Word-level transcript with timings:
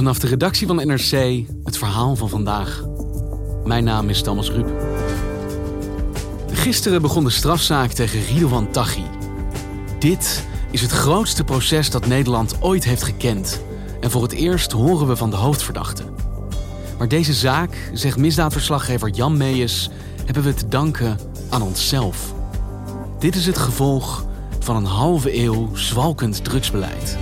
Vanaf 0.00 0.18
de 0.18 0.26
redactie 0.26 0.66
van 0.66 0.76
NRC 0.76 1.44
het 1.64 1.78
verhaal 1.78 2.16
van 2.16 2.28
vandaag. 2.28 2.84
Mijn 3.64 3.84
naam 3.84 4.08
is 4.08 4.22
Thomas 4.22 4.50
Rup. 4.50 4.68
Gisteren 6.52 7.02
begon 7.02 7.24
de 7.24 7.30
strafzaak 7.30 7.92
tegen 7.92 8.24
Ridouan 8.24 8.70
Taghi. 8.70 9.04
Dit 9.98 10.46
is 10.70 10.80
het 10.80 10.90
grootste 10.90 11.44
proces 11.44 11.90
dat 11.90 12.06
Nederland 12.06 12.56
ooit 12.60 12.84
heeft 12.84 13.02
gekend. 13.02 13.60
En 14.00 14.10
voor 14.10 14.22
het 14.22 14.32
eerst 14.32 14.72
horen 14.72 15.06
we 15.06 15.16
van 15.16 15.30
de 15.30 15.36
hoofdverdachte. 15.36 16.02
Maar 16.98 17.08
deze 17.08 17.34
zaak, 17.34 17.90
zegt 17.92 18.16
misdaadverslaggever 18.16 19.08
Jan 19.08 19.36
Meijers, 19.36 19.90
hebben 20.24 20.42
we 20.42 20.54
te 20.54 20.68
danken 20.68 21.18
aan 21.48 21.62
onszelf. 21.62 22.34
Dit 23.18 23.34
is 23.34 23.46
het 23.46 23.58
gevolg 23.58 24.26
van 24.58 24.76
een 24.76 24.84
halve 24.84 25.36
eeuw 25.42 25.70
zwalkend 25.74 26.44
drugsbeleid. 26.44 27.18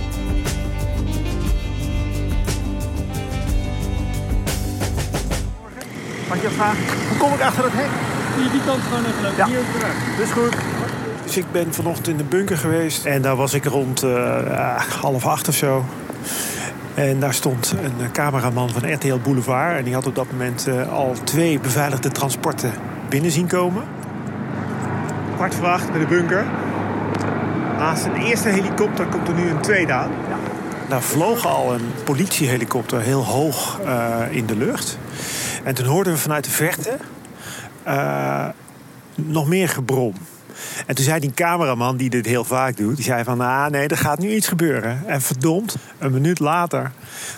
Ik 6.43 6.49
je 6.49 6.55
vragen? 6.55 6.83
Hoe 7.09 7.17
kom 7.17 7.33
ik 7.33 7.41
achter 7.41 7.63
het 7.63 7.73
hek? 7.73 7.89
Die, 8.37 8.51
die 8.51 8.61
kant 8.65 8.81
gewoon 8.83 9.05
even 9.05 9.21
lopen. 9.21 9.37
Ja. 9.37 9.45
Hier 9.45 9.65
terug. 9.73 9.95
Dat 10.17 10.25
is 10.25 10.31
goed. 10.31 10.55
Dus 11.23 11.37
ik 11.37 11.51
ben 11.51 11.73
vanochtend 11.73 12.07
in 12.07 12.17
de 12.17 12.23
bunker 12.23 12.57
geweest. 12.57 13.05
En 13.05 13.21
daar 13.21 13.35
was 13.35 13.53
ik 13.53 13.65
rond 13.65 14.03
eh, 14.03 14.09
ja, 14.47 14.83
half 15.01 15.25
acht 15.25 15.47
of 15.47 15.55
zo. 15.55 15.85
En 16.93 17.19
daar 17.19 17.33
stond 17.33 17.75
een 17.83 18.11
cameraman 18.11 18.69
van 18.69 18.93
RTL 18.93 19.17
Boulevard. 19.23 19.77
En 19.77 19.83
die 19.83 19.93
had 19.93 20.07
op 20.07 20.15
dat 20.15 20.31
moment 20.31 20.67
eh, 20.67 20.91
al 20.91 21.15
twee 21.23 21.59
beveiligde 21.59 22.11
transporten 22.11 22.71
binnen 23.09 23.31
zien 23.31 23.47
komen. 23.47 23.83
Kwart 25.35 25.55
voor 25.55 25.67
acht 25.67 25.91
bij 25.91 25.99
de 25.99 26.05
bunker. 26.05 26.45
Naast 27.77 28.05
een 28.05 28.15
eerste 28.15 28.49
helikopter 28.49 29.05
komt 29.05 29.27
er 29.27 29.33
nu 29.33 29.49
een 29.49 29.61
tweede 29.61 29.93
aan. 29.93 30.11
Daar 30.89 31.01
vloog 31.01 31.45
al 31.45 31.73
een 31.73 31.91
politiehelikopter 32.03 33.01
heel 33.01 33.25
hoog 33.25 33.79
eh, 33.85 34.21
in 34.29 34.45
de 34.45 34.55
lucht. 34.55 34.97
En 35.63 35.75
toen 35.75 35.85
hoorden 35.85 36.13
we 36.13 36.19
vanuit 36.19 36.43
de 36.43 36.49
verte 36.49 36.97
eh, 37.83 38.47
nog 39.15 39.47
meer 39.47 39.69
gebrom. 39.69 40.13
En 40.85 40.95
toen 40.95 41.05
zei 41.05 41.19
die 41.19 41.33
cameraman, 41.33 41.97
die 41.97 42.09
dit 42.09 42.25
heel 42.25 42.43
vaak 42.43 42.77
doet... 42.77 42.95
die 42.95 43.05
zei 43.05 43.23
van, 43.23 43.41
ah 43.41 43.67
nee, 43.67 43.87
er 43.87 43.97
gaat 43.97 44.19
nu 44.19 44.29
iets 44.29 44.47
gebeuren. 44.47 45.03
En 45.07 45.21
verdomd, 45.21 45.75
een 45.97 46.11
minuut 46.11 46.39
later 46.39 46.91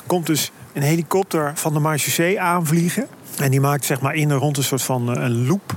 komt 0.05 0.25
dus 0.25 0.51
een 0.73 0.81
helikopter 0.81 1.51
van 1.55 1.73
de 1.73 1.79
marechaussee 1.79 2.41
aanvliegen. 2.41 3.07
En 3.37 3.51
die 3.51 3.61
maakt 3.61 3.85
zeg 3.85 4.01
maar 4.01 4.15
in 4.15 4.31
en 4.31 4.37
rond 4.37 4.57
een 4.57 4.63
soort 4.63 4.81
van 4.81 5.15
eh, 5.15 5.23
een 5.23 5.47
loop. 5.47 5.75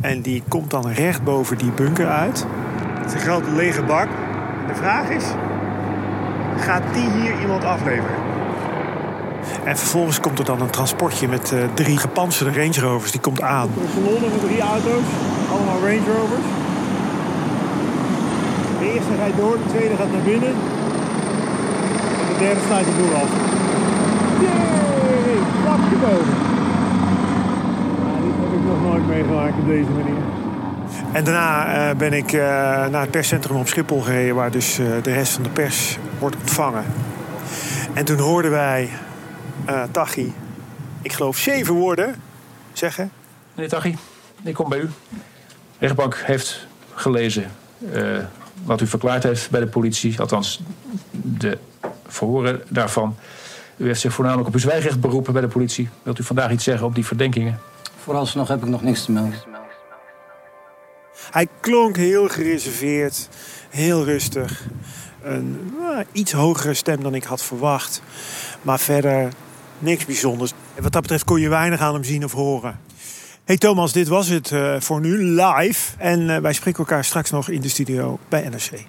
En 0.00 0.20
die 0.20 0.42
komt 0.48 0.70
dan 0.70 0.92
recht 0.92 1.24
boven 1.24 1.58
die 1.58 1.70
bunker 1.70 2.08
uit. 2.08 2.46
Het 2.98 3.06
is 3.06 3.12
een 3.12 3.20
grote 3.20 3.50
lege 3.50 3.82
bak. 3.82 4.08
De 4.68 4.74
vraag 4.74 5.08
is, 5.08 5.24
gaat 6.58 6.82
die 6.94 7.10
hier 7.10 7.40
iemand 7.40 7.64
afleveren? 7.64 8.29
En 9.64 9.76
vervolgens 9.78 10.20
komt 10.20 10.38
er 10.38 10.44
dan 10.44 10.60
een 10.60 10.70
transportje 10.70 11.28
met 11.28 11.52
eh, 11.52 11.58
drie 11.74 11.96
gepantserde 11.96 12.60
Range 12.60 12.80
Rovers. 12.80 13.10
Die 13.10 13.20
komt 13.20 13.42
aan. 13.42 13.68
Een 13.68 14.02
kolonne 14.02 14.28
met 14.28 14.40
drie 14.40 14.60
auto's. 14.60 15.06
Allemaal 15.52 15.80
Range 15.80 16.12
Rovers. 16.18 16.46
De 18.78 18.92
eerste 18.92 19.14
rijdt 19.16 19.36
door, 19.36 19.56
de 19.56 19.68
tweede 19.68 19.96
gaat 19.96 20.12
naar 20.12 20.22
binnen. 20.22 20.48
En 20.48 22.26
de 22.32 22.36
derde 22.38 22.60
sluit 22.66 22.84
de 22.84 22.92
boel 22.98 23.14
af. 23.14 23.30
Yay! 24.40 25.36
Klapje 25.62 25.96
boven. 25.96 26.34
Ja, 28.04 28.12
dit 28.24 28.34
heb 28.42 28.52
ik 28.58 28.64
nog 28.66 28.90
nooit 28.90 29.06
meegemaakt 29.06 29.58
op 29.58 29.66
deze 29.66 29.90
manier. 29.90 30.22
En 31.12 31.24
daarna 31.24 31.66
eh, 31.66 31.96
ben 31.96 32.12
ik 32.12 32.32
eh, 32.32 32.40
naar 32.90 33.00
het 33.00 33.10
perscentrum 33.10 33.56
op 33.56 33.68
Schiphol 33.68 34.00
gereden... 34.00 34.34
waar 34.34 34.50
dus 34.50 34.76
de 35.02 35.12
rest 35.12 35.32
van 35.32 35.42
de 35.42 35.48
pers 35.48 35.98
wordt 36.18 36.36
ontvangen. 36.36 36.84
En 37.92 38.04
toen 38.04 38.18
hoorden 38.18 38.50
wij 38.50 38.90
eh 39.70 39.82
Tachi, 39.90 40.34
ik 41.02 41.12
geloof 41.12 41.38
zeven 41.38 41.74
woorden, 41.74 42.22
zeggen. 42.72 43.12
Meneer 43.54 43.70
Taghi, 43.70 43.96
ik 44.42 44.54
kom 44.54 44.68
bij 44.68 44.78
u. 44.78 44.90
De 45.08 45.16
rechtbank 45.78 46.16
heeft 46.16 46.66
gelezen 46.94 47.50
eh, 47.92 48.18
wat 48.64 48.80
u 48.80 48.86
verklaard 48.86 49.22
heeft 49.22 49.50
bij 49.50 49.60
de 49.60 49.66
politie. 49.66 50.20
Althans, 50.20 50.60
de 51.12 51.58
verhoren 52.06 52.62
daarvan. 52.68 53.16
U 53.76 53.86
heeft 53.86 54.00
zich 54.00 54.12
voornamelijk 54.12 54.48
op 54.48 54.54
uw 54.54 54.60
zwijgrecht 54.60 55.00
beroepen 55.00 55.32
bij 55.32 55.42
de 55.42 55.48
politie. 55.48 55.88
Wilt 56.02 56.18
u 56.18 56.22
vandaag 56.22 56.50
iets 56.50 56.64
zeggen 56.64 56.86
op 56.86 56.94
die 56.94 57.06
verdenkingen? 57.06 57.60
Vooralsnog 58.02 58.48
heb 58.48 58.62
ik 58.62 58.68
nog 58.68 58.82
niks 58.82 59.04
te 59.04 59.12
melden. 59.12 59.34
Hij 61.30 61.48
klonk 61.60 61.96
heel 61.96 62.28
gereserveerd, 62.28 63.28
heel 63.68 64.04
rustig. 64.04 64.62
Een 65.22 65.74
nou, 65.78 66.04
iets 66.12 66.32
hogere 66.32 66.74
stem 66.74 67.02
dan 67.02 67.14
ik 67.14 67.24
had 67.24 67.42
verwacht. 67.42 68.02
Maar 68.62 68.78
verder 68.78 69.32
niks 69.80 70.04
bijzonders. 70.04 70.52
En 70.74 70.82
wat 70.82 70.92
dat 70.92 71.02
betreft 71.02 71.24
kon 71.24 71.40
je 71.40 71.48
weinig 71.48 71.80
aan 71.80 71.94
hem 71.94 72.04
zien 72.04 72.24
of 72.24 72.32
horen. 72.32 72.78
Hey 73.44 73.58
Thomas, 73.58 73.92
dit 73.92 74.08
was 74.08 74.28
het 74.28 74.52
eh, 74.52 74.80
voor 74.80 75.00
nu 75.00 75.16
live. 75.22 75.96
En 75.98 76.30
eh, 76.30 76.40
wij 76.40 76.52
spreken 76.52 76.78
elkaar 76.78 77.04
straks 77.04 77.30
nog 77.30 77.48
in 77.48 77.60
de 77.60 77.68
studio 77.68 78.18
bij 78.28 78.48
NRC. 78.48 78.86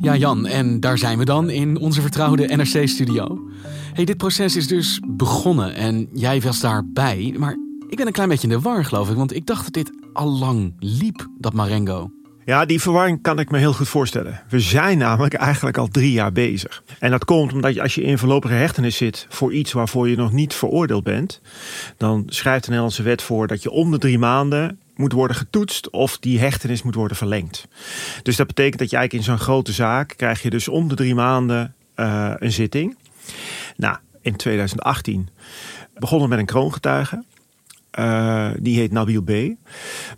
Ja, 0.00 0.16
Jan, 0.16 0.46
en 0.46 0.80
daar 0.80 0.98
zijn 0.98 1.18
we 1.18 1.24
dan 1.24 1.50
in 1.50 1.78
onze 1.78 2.00
vertrouwde 2.00 2.56
NRC-studio. 2.56 3.48
Hey, 3.92 4.04
dit 4.04 4.16
proces 4.16 4.56
is 4.56 4.66
dus 4.66 5.00
begonnen 5.06 5.74
en 5.74 6.08
jij 6.12 6.40
was 6.40 6.60
daarbij. 6.60 7.34
Maar 7.38 7.56
ik 7.88 7.96
ben 7.96 8.06
een 8.06 8.12
klein 8.12 8.28
beetje 8.28 8.48
in 8.48 8.54
de 8.54 8.60
war, 8.60 8.84
geloof 8.84 9.10
ik. 9.10 9.16
Want 9.16 9.34
ik 9.34 9.46
dacht 9.46 9.64
dat 9.64 9.72
dit 9.72 9.92
al 10.12 10.30
lang 10.30 10.72
liep, 10.78 11.28
dat 11.38 11.52
Marengo. 11.52 12.10
Ja, 12.44 12.64
die 12.64 12.80
verwarring 12.80 13.22
kan 13.22 13.38
ik 13.38 13.50
me 13.50 13.58
heel 13.58 13.72
goed 13.72 13.88
voorstellen. 13.88 14.42
We 14.48 14.60
zijn 14.60 14.98
namelijk 14.98 15.34
eigenlijk 15.34 15.78
al 15.78 15.88
drie 15.88 16.12
jaar 16.12 16.32
bezig. 16.32 16.82
En 16.98 17.10
dat 17.10 17.24
komt 17.24 17.52
omdat 17.52 17.74
je, 17.74 17.82
als 17.82 17.94
je 17.94 18.02
in 18.02 18.18
voorlopige 18.18 18.54
hechtenis 18.54 18.96
zit 18.96 19.26
voor 19.28 19.52
iets 19.52 19.72
waarvoor 19.72 20.08
je 20.08 20.16
nog 20.16 20.32
niet 20.32 20.54
veroordeeld 20.54 21.04
bent, 21.04 21.40
dan 21.96 22.22
schrijft 22.26 22.62
de 22.62 22.68
Nederlandse 22.68 23.02
wet 23.02 23.22
voor 23.22 23.46
dat 23.46 23.62
je 23.62 23.70
om 23.70 23.90
de 23.90 23.98
drie 23.98 24.18
maanden 24.18 24.78
moet 24.94 25.12
worden 25.12 25.36
getoetst 25.36 25.90
of 25.90 26.18
die 26.18 26.38
hechtenis 26.38 26.82
moet 26.82 26.94
worden 26.94 27.16
verlengd. 27.16 27.68
Dus 28.22 28.36
dat 28.36 28.46
betekent 28.46 28.78
dat 28.78 28.90
je 28.90 28.96
eigenlijk 28.96 29.26
in 29.26 29.32
zo'n 29.32 29.44
grote 29.44 29.72
zaak 29.72 30.14
krijg 30.16 30.42
je 30.42 30.50
dus 30.50 30.68
om 30.68 30.88
de 30.88 30.94
drie 30.94 31.14
maanden 31.14 31.74
eh, 31.94 32.32
een 32.38 32.52
zitting. 32.52 32.96
Nou, 33.76 33.96
in 34.20 34.36
2018 34.36 35.28
begonnen 35.94 36.28
met 36.28 36.38
een 36.38 36.46
kroongetuige. 36.46 37.24
Eh, 37.94 38.50
die 38.58 38.78
heet 38.78 38.92
Nabil 38.92 39.22
B. 39.22 39.32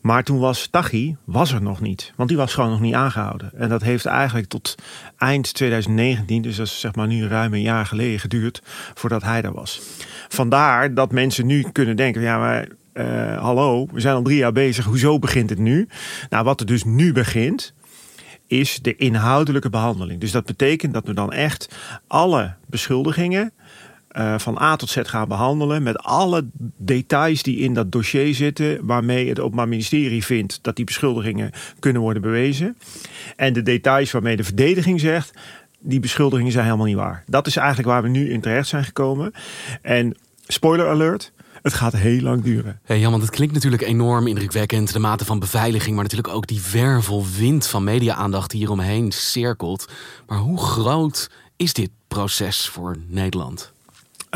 Maar 0.00 0.24
toen 0.24 0.38
was 0.38 0.66
Taghi 0.70 1.16
was 1.24 1.52
er 1.52 1.62
nog 1.62 1.80
niet. 1.80 2.12
Want 2.16 2.28
die 2.28 2.38
was 2.38 2.54
gewoon 2.54 2.70
nog 2.70 2.80
niet 2.80 2.94
aangehouden. 2.94 3.50
En 3.56 3.68
dat 3.68 3.82
heeft 3.82 4.06
eigenlijk 4.06 4.48
tot 4.48 4.74
eind 5.16 5.54
2019, 5.54 6.42
dus 6.42 6.56
dat 6.56 6.66
is 6.66 6.80
zeg 6.80 6.94
maar 6.94 7.06
nu 7.06 7.26
ruim 7.26 7.54
een 7.54 7.60
jaar 7.60 7.86
geleden 7.86 8.20
geduurd, 8.20 8.62
voordat 8.94 9.22
hij 9.22 9.42
er 9.42 9.52
was. 9.52 9.80
Vandaar 10.28 10.94
dat 10.94 11.12
mensen 11.12 11.46
nu 11.46 11.66
kunnen 11.72 11.96
denken, 11.96 12.22
ja 12.22 12.38
maar 12.38 12.68
eh, 12.92 13.38
hallo, 13.42 13.86
we 13.92 14.00
zijn 14.00 14.14
al 14.14 14.22
drie 14.22 14.36
jaar 14.36 14.52
bezig, 14.52 14.84
hoezo 14.84 15.18
begint 15.18 15.50
het 15.50 15.58
nu? 15.58 15.88
Nou, 16.30 16.44
wat 16.44 16.60
er 16.60 16.66
dus 16.66 16.84
nu 16.84 17.12
begint, 17.12 17.74
is 18.46 18.78
de 18.82 18.96
inhoudelijke 18.96 19.70
behandeling. 19.70 20.20
Dus 20.20 20.30
dat 20.30 20.44
betekent 20.44 20.92
dat 20.92 21.06
we 21.06 21.14
dan 21.14 21.32
echt 21.32 21.76
alle 22.06 22.54
beschuldigingen 22.66 23.52
uh, 24.18 24.38
van 24.38 24.58
A 24.60 24.76
tot 24.76 24.90
Z 24.90 24.98
gaan 25.02 25.28
behandelen. 25.28 25.82
Met 25.82 25.98
alle 25.98 26.46
details 26.76 27.42
die 27.42 27.58
in 27.58 27.74
dat 27.74 27.92
dossier 27.92 28.34
zitten. 28.34 28.86
Waarmee 28.86 29.28
het 29.28 29.40
Openbaar 29.40 29.68
Ministerie 29.68 30.24
vindt 30.24 30.58
dat 30.62 30.76
die 30.76 30.84
beschuldigingen 30.84 31.50
kunnen 31.78 32.02
worden 32.02 32.22
bewezen. 32.22 32.76
En 33.36 33.52
de 33.52 33.62
details 33.62 34.10
waarmee 34.10 34.36
de 34.36 34.44
verdediging 34.44 35.00
zegt. 35.00 35.32
die 35.80 36.00
beschuldigingen 36.00 36.52
zijn 36.52 36.64
helemaal 36.64 36.86
niet 36.86 36.96
waar. 36.96 37.22
Dat 37.26 37.46
is 37.46 37.56
eigenlijk 37.56 37.88
waar 37.88 38.02
we 38.02 38.08
nu 38.08 38.30
in 38.30 38.40
terecht 38.40 38.68
zijn 38.68 38.84
gekomen. 38.84 39.32
En 39.82 40.16
spoiler 40.46 40.88
alert, 40.88 41.32
het 41.62 41.74
gaat 41.74 41.92
heel 41.92 42.20
lang 42.20 42.42
duren. 42.42 42.80
Hey 42.84 42.98
Jan, 42.98 43.10
want 43.10 43.22
het 43.22 43.32
klinkt 43.32 43.54
natuurlijk 43.54 43.82
enorm 43.82 44.26
indrukwekkend. 44.26 44.92
De 44.92 44.98
mate 44.98 45.24
van 45.24 45.38
beveiliging, 45.38 45.94
maar 45.94 46.04
natuurlijk 46.04 46.34
ook 46.34 46.46
die 46.46 46.62
wervelwind 46.72 47.66
van 47.66 47.84
media-aandacht 47.84 48.50
die 48.50 48.58
hieromheen 48.58 49.12
cirkelt. 49.12 49.88
Maar 50.26 50.38
hoe 50.38 50.58
groot 50.58 51.30
is 51.56 51.72
dit 51.72 51.90
proces 52.08 52.68
voor 52.68 52.96
Nederland? 53.08 53.74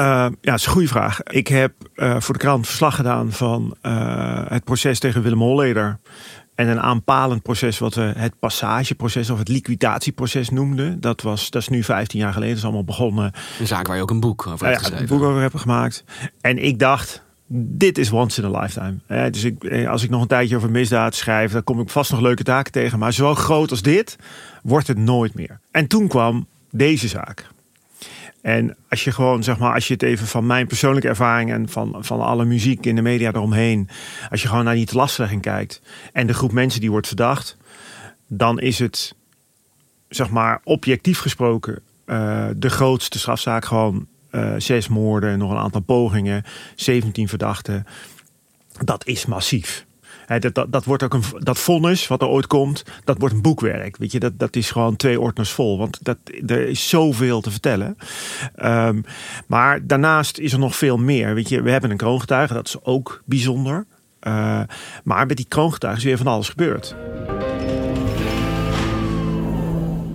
Uh, 0.00 0.06
ja, 0.06 0.30
dat 0.40 0.58
is 0.58 0.66
een 0.66 0.72
goede 0.72 0.88
vraag. 0.88 1.22
Ik 1.22 1.48
heb 1.48 1.72
uh, 1.96 2.20
voor 2.20 2.34
de 2.34 2.40
krant 2.40 2.66
verslag 2.66 2.94
gedaan 2.94 3.32
van 3.32 3.76
uh, 3.82 4.42
het 4.48 4.64
proces 4.64 4.98
tegen 4.98 5.22
Willem 5.22 5.40
Holleder. 5.40 5.98
En 6.54 6.68
een 6.68 6.80
aanpalend 6.80 7.42
proces 7.42 7.78
wat 7.78 7.94
we 7.94 8.12
het 8.16 8.38
passageproces 8.38 9.30
of 9.30 9.38
het 9.38 9.48
liquidatieproces 9.48 10.50
noemden. 10.50 11.00
Dat, 11.00 11.22
was, 11.22 11.50
dat 11.50 11.62
is 11.62 11.68
nu 11.68 11.82
15 11.82 12.20
jaar 12.20 12.32
geleden. 12.32 12.56
Is 12.56 12.64
allemaal 12.64 12.84
begonnen. 12.84 13.32
Een 13.60 13.66
zaak 13.66 13.86
waar 13.86 13.96
je 13.96 14.02
ook 14.02 14.10
een 14.10 14.20
boek 14.20 14.46
over 14.46 14.66
hebt 14.66 14.78
geschreven. 14.78 15.02
een 15.02 15.18
boek 15.18 15.22
over 15.22 15.42
heb 15.42 15.54
gemaakt. 15.54 16.04
En 16.40 16.64
ik 16.64 16.78
dacht, 16.78 17.22
dit 17.52 17.98
is 17.98 18.10
once 18.10 18.42
in 18.42 18.54
a 18.54 18.60
lifetime. 18.60 19.30
dus 19.30 19.44
ik, 19.44 19.86
als 19.86 20.02
ik 20.02 20.10
nog 20.10 20.22
een 20.22 20.28
tijdje 20.28 20.56
over 20.56 20.70
misdaad 20.70 21.14
schrijf, 21.14 21.52
dan 21.52 21.64
kom 21.64 21.80
ik 21.80 21.88
vast 21.88 22.10
nog 22.10 22.20
leuke 22.20 22.42
taken 22.42 22.72
tegen. 22.72 22.98
Maar 22.98 23.12
zo 23.12 23.34
groot 23.34 23.70
als 23.70 23.82
dit 23.82 24.16
wordt 24.62 24.86
het 24.86 24.98
nooit 24.98 25.34
meer. 25.34 25.60
En 25.70 25.86
toen 25.86 26.08
kwam 26.08 26.46
deze 26.70 27.08
zaak. 27.08 27.48
En 28.42 28.76
als 28.88 29.04
je 29.04 29.12
gewoon, 29.12 29.42
zeg 29.42 29.58
maar, 29.58 29.74
als 29.74 29.86
je 29.88 29.92
het 29.92 30.02
even 30.02 30.26
van 30.26 30.46
mijn 30.46 30.66
persoonlijke 30.66 31.08
ervaring 31.08 31.52
en 31.52 31.68
van, 31.68 31.96
van 31.98 32.20
alle 32.20 32.44
muziek 32.44 32.86
in 32.86 32.94
de 32.94 33.02
media 33.02 33.28
eromheen, 33.28 33.88
als 34.30 34.42
je 34.42 34.48
gewoon 34.48 34.64
naar 34.64 34.74
die 34.74 34.86
telastlegging 34.86 35.42
kijkt 35.42 35.82
en 36.12 36.26
de 36.26 36.34
groep 36.34 36.52
mensen 36.52 36.80
die 36.80 36.90
wordt 36.90 37.06
verdacht, 37.06 37.56
dan 38.26 38.60
is 38.60 38.78
het, 38.78 39.14
zeg 40.08 40.30
maar, 40.30 40.60
objectief 40.64 41.18
gesproken 41.18 41.80
uh, 42.06 42.46
de 42.56 42.70
grootste 42.70 43.18
strafzaak. 43.18 43.64
Gewoon 43.64 44.06
uh, 44.30 44.54
zes 44.58 44.88
moorden, 44.88 45.38
nog 45.38 45.50
een 45.50 45.56
aantal 45.56 45.80
pogingen, 45.80 46.44
17 46.74 47.28
verdachten. 47.28 47.86
Dat 48.84 49.06
is 49.06 49.26
massief 49.26 49.86
dat, 50.38 50.54
dat, 50.54 50.72
dat, 50.72 50.84
wordt 50.84 51.02
ook 51.02 51.14
een, 51.14 51.22
dat 51.38 51.58
vonnis 51.58 52.06
wat 52.06 52.22
er 52.22 52.28
ooit 52.28 52.46
komt, 52.46 52.84
dat 53.04 53.18
wordt 53.18 53.34
een 53.34 53.42
boekwerk. 53.42 53.96
Weet 53.96 54.12
je, 54.12 54.20
dat, 54.20 54.38
dat 54.38 54.56
is 54.56 54.70
gewoon 54.70 54.96
twee 54.96 55.20
ordners 55.20 55.50
vol. 55.50 55.78
Want 55.78 55.98
dat, 56.02 56.16
er 56.46 56.68
is 56.68 56.88
zoveel 56.88 57.40
te 57.40 57.50
vertellen. 57.50 57.96
Um, 58.64 59.04
maar 59.46 59.86
daarnaast 59.86 60.38
is 60.38 60.52
er 60.52 60.58
nog 60.58 60.76
veel 60.76 60.96
meer. 60.96 61.34
Weet 61.34 61.48
je, 61.48 61.62
we 61.62 61.70
hebben 61.70 61.90
een 61.90 61.96
kroongetuige, 61.96 62.54
dat 62.54 62.66
is 62.66 62.84
ook 62.84 63.22
bijzonder. 63.24 63.86
Uh, 64.22 64.60
maar 65.04 65.26
met 65.26 65.36
die 65.36 65.46
kroongetuige 65.48 65.98
is 65.98 66.04
weer 66.04 66.16
van 66.16 66.26
alles 66.26 66.48
gebeurd. 66.48 66.94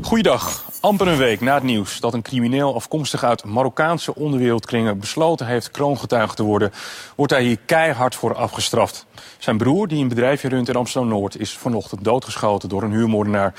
Goeiedag. 0.02 0.65
Amper 0.86 1.08
een 1.08 1.18
week 1.18 1.42
na 1.42 1.54
het 1.54 1.64
nieuws 1.64 2.00
dat 2.00 2.14
een 2.14 2.22
crimineel 2.22 2.76
afkomstig 2.76 3.24
uit 3.24 3.44
Marokkaanse 3.44 4.16
onderwereldkringen 4.16 5.00
besloten 5.00 5.46
heeft 5.46 5.72
kroongetuige 5.72 6.36
te 6.36 6.44
worden, 6.44 6.72
wordt 7.16 7.32
hij 7.32 7.44
hier 7.44 7.58
keihard 7.66 8.16
voor 8.16 8.36
afgestraft. 8.36 9.06
Zijn 9.38 9.58
broer, 9.58 9.88
die 9.88 10.02
een 10.02 10.08
bedrijfje 10.08 10.50
runt 10.50 10.70
in 10.70 10.76
Amsterdam-Noord, 10.76 11.40
is 11.40 11.52
vanochtend 11.52 12.04
doodgeschoten 12.04 12.70
door 12.70 12.84
een 12.84 12.92
huurmoordenaar. 12.92 13.54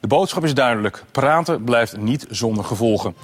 De 0.00 0.06
boodschap 0.06 0.44
is 0.44 0.54
duidelijk. 0.54 1.04
Praten 1.10 1.64
blijft 1.64 1.96
niet 1.96 2.26
zonder 2.30 2.64
gevolgen. 2.64 3.14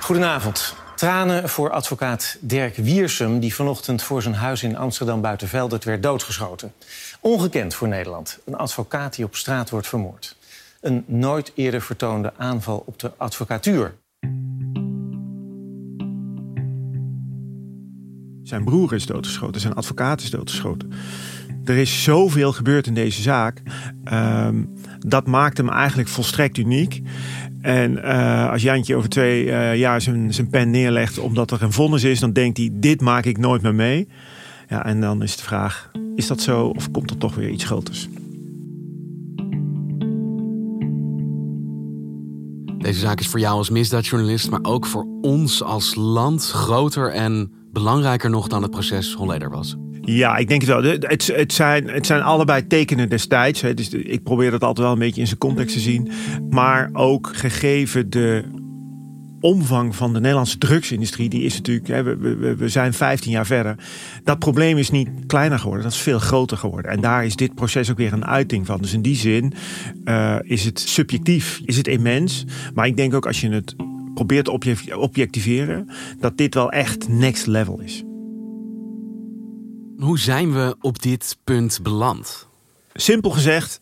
Goedenavond. 0.00 0.74
Tranen 0.96 1.48
voor 1.48 1.70
advocaat 1.70 2.36
Dirk 2.40 2.76
Wiersum... 2.76 3.40
die 3.40 3.54
vanochtend 3.54 4.02
voor 4.02 4.22
zijn 4.22 4.34
huis 4.34 4.62
in 4.62 4.76
Amsterdam 4.76 5.20
Buitenveldert 5.20 5.84
werd 5.84 6.02
doodgeschoten. 6.02 6.72
Ongekend 7.20 7.74
voor 7.74 7.88
Nederland. 7.88 8.38
Een 8.44 8.56
advocaat 8.56 9.14
die 9.14 9.24
op 9.24 9.36
straat 9.36 9.70
wordt 9.70 9.88
vermoord. 9.88 10.36
Een 10.80 11.04
nooit 11.06 11.52
eerder 11.54 11.80
vertoonde 11.80 12.32
aanval 12.36 12.82
op 12.86 12.98
de 12.98 13.12
advocatuur. 13.16 13.94
Zijn 18.42 18.64
broer 18.64 18.94
is 18.94 19.06
doodgeschoten, 19.06 19.60
zijn 19.60 19.74
advocaat 19.74 20.20
is 20.20 20.30
doodgeschoten. 20.30 20.92
Er 21.64 21.76
is 21.76 22.02
zoveel 22.02 22.52
gebeurd 22.52 22.86
in 22.86 22.94
deze 22.94 23.22
zaak. 23.22 23.62
Um, 24.12 24.72
dat 24.98 25.26
maakt 25.26 25.56
hem 25.56 25.68
eigenlijk 25.68 26.08
volstrekt 26.08 26.58
uniek. 26.58 27.02
En 27.60 27.92
uh, 27.92 28.50
als 28.50 28.62
Jantje 28.62 28.96
over 28.96 29.08
twee 29.08 29.44
uh, 29.44 29.76
jaar 29.76 30.00
zijn, 30.00 30.34
zijn 30.34 30.48
pen 30.48 30.70
neerlegt 30.70 31.18
omdat 31.18 31.50
er 31.50 31.62
een 31.62 31.72
vonnis 31.72 32.04
is, 32.04 32.20
dan 32.20 32.32
denkt 32.32 32.56
hij: 32.56 32.70
dit 32.72 33.00
maak 33.00 33.24
ik 33.24 33.38
nooit 33.38 33.62
meer 33.62 33.74
mee. 33.74 34.08
Ja, 34.68 34.84
en 34.84 35.00
dan 35.00 35.22
is 35.22 35.36
de 35.36 35.42
vraag: 35.42 35.90
is 36.14 36.26
dat 36.26 36.40
zo 36.40 36.66
of 36.66 36.90
komt 36.90 37.10
er 37.10 37.18
toch 37.18 37.34
weer 37.34 37.48
iets 37.48 37.64
groters? 37.64 38.08
Deze 42.86 43.00
zaak 43.00 43.20
is 43.20 43.26
voor 43.26 43.40
jou 43.40 43.56
als 43.56 43.70
misdaadjournalist, 43.70 44.50
maar 44.50 44.60
ook 44.62 44.86
voor 44.86 45.06
ons 45.20 45.62
als 45.62 45.94
land 45.94 46.50
groter 46.50 47.10
en 47.10 47.52
belangrijker 47.72 48.30
nog 48.30 48.48
dan 48.48 48.62
het 48.62 48.70
proces 48.70 49.14
Holleder 49.14 49.50
was. 49.50 49.76
Ja, 50.00 50.36
ik 50.36 50.48
denk 50.48 50.60
het 50.60 50.70
wel. 50.70 50.82
Het, 50.82 51.26
het, 51.26 51.52
zijn, 51.52 51.88
het 51.88 52.06
zijn 52.06 52.22
allebei 52.22 52.66
tekenen 52.66 53.08
destijds. 53.08 53.60
Dus 53.60 53.88
ik 53.88 54.22
probeer 54.22 54.50
dat 54.50 54.62
altijd 54.62 54.86
wel 54.86 54.92
een 54.92 54.98
beetje 54.98 55.20
in 55.20 55.26
zijn 55.26 55.38
context 55.38 55.74
te 55.74 55.80
zien. 55.80 56.10
Maar 56.50 56.90
ook 56.92 57.30
gegeven 57.32 58.10
de 58.10 58.44
omvang 59.46 59.96
van 59.96 60.12
de 60.12 60.20
Nederlandse 60.20 60.58
drugsindustrie, 60.58 61.28
die 61.28 61.42
is 61.42 61.54
natuurlijk, 61.54 61.86
hè, 61.86 62.02
we, 62.02 62.16
we, 62.16 62.56
we, 62.56 62.68
zijn 62.68 62.92
15 62.92 63.30
jaar 63.30 63.46
verder. 63.46 63.76
Dat 64.24 64.38
probleem 64.38 64.78
is 64.78 64.90
niet 64.90 65.08
kleiner 65.26 65.58
geworden, 65.58 65.84
dat 65.84 65.92
is 65.92 66.00
veel 66.00 66.18
groter 66.18 66.56
geworden. 66.56 66.90
En 66.90 67.00
daar 67.00 67.24
is 67.24 67.36
dit 67.36 67.54
proces 67.54 67.90
ook 67.90 67.96
weer 67.96 68.12
een 68.12 68.26
uiting 68.26 68.66
van. 68.66 68.80
Dus 68.80 68.92
in 68.92 69.02
die 69.02 69.16
zin 69.16 69.52
uh, 70.04 70.36
is 70.42 70.64
het 70.64 70.80
subjectief, 70.80 71.60
is 71.64 71.76
het 71.76 71.88
immens. 71.88 72.44
Maar 72.74 72.86
ik 72.86 72.96
denk 72.96 73.14
ook 73.14 73.26
als 73.26 73.40
je 73.40 73.48
het 73.50 73.74
probeert 74.14 74.44
te 74.44 74.96
objectiveren, 74.96 75.90
dat 76.20 76.36
dit 76.36 76.54
wel 76.54 76.70
echt 76.70 77.08
next 77.08 77.46
level 77.46 77.80
is. 77.80 78.02
Hoe 79.98 80.18
zijn 80.18 80.52
we 80.52 80.76
op 80.80 81.02
dit 81.02 81.38
punt 81.44 81.80
beland? 81.82 82.48
Simpel 82.94 83.30
gezegd, 83.30 83.80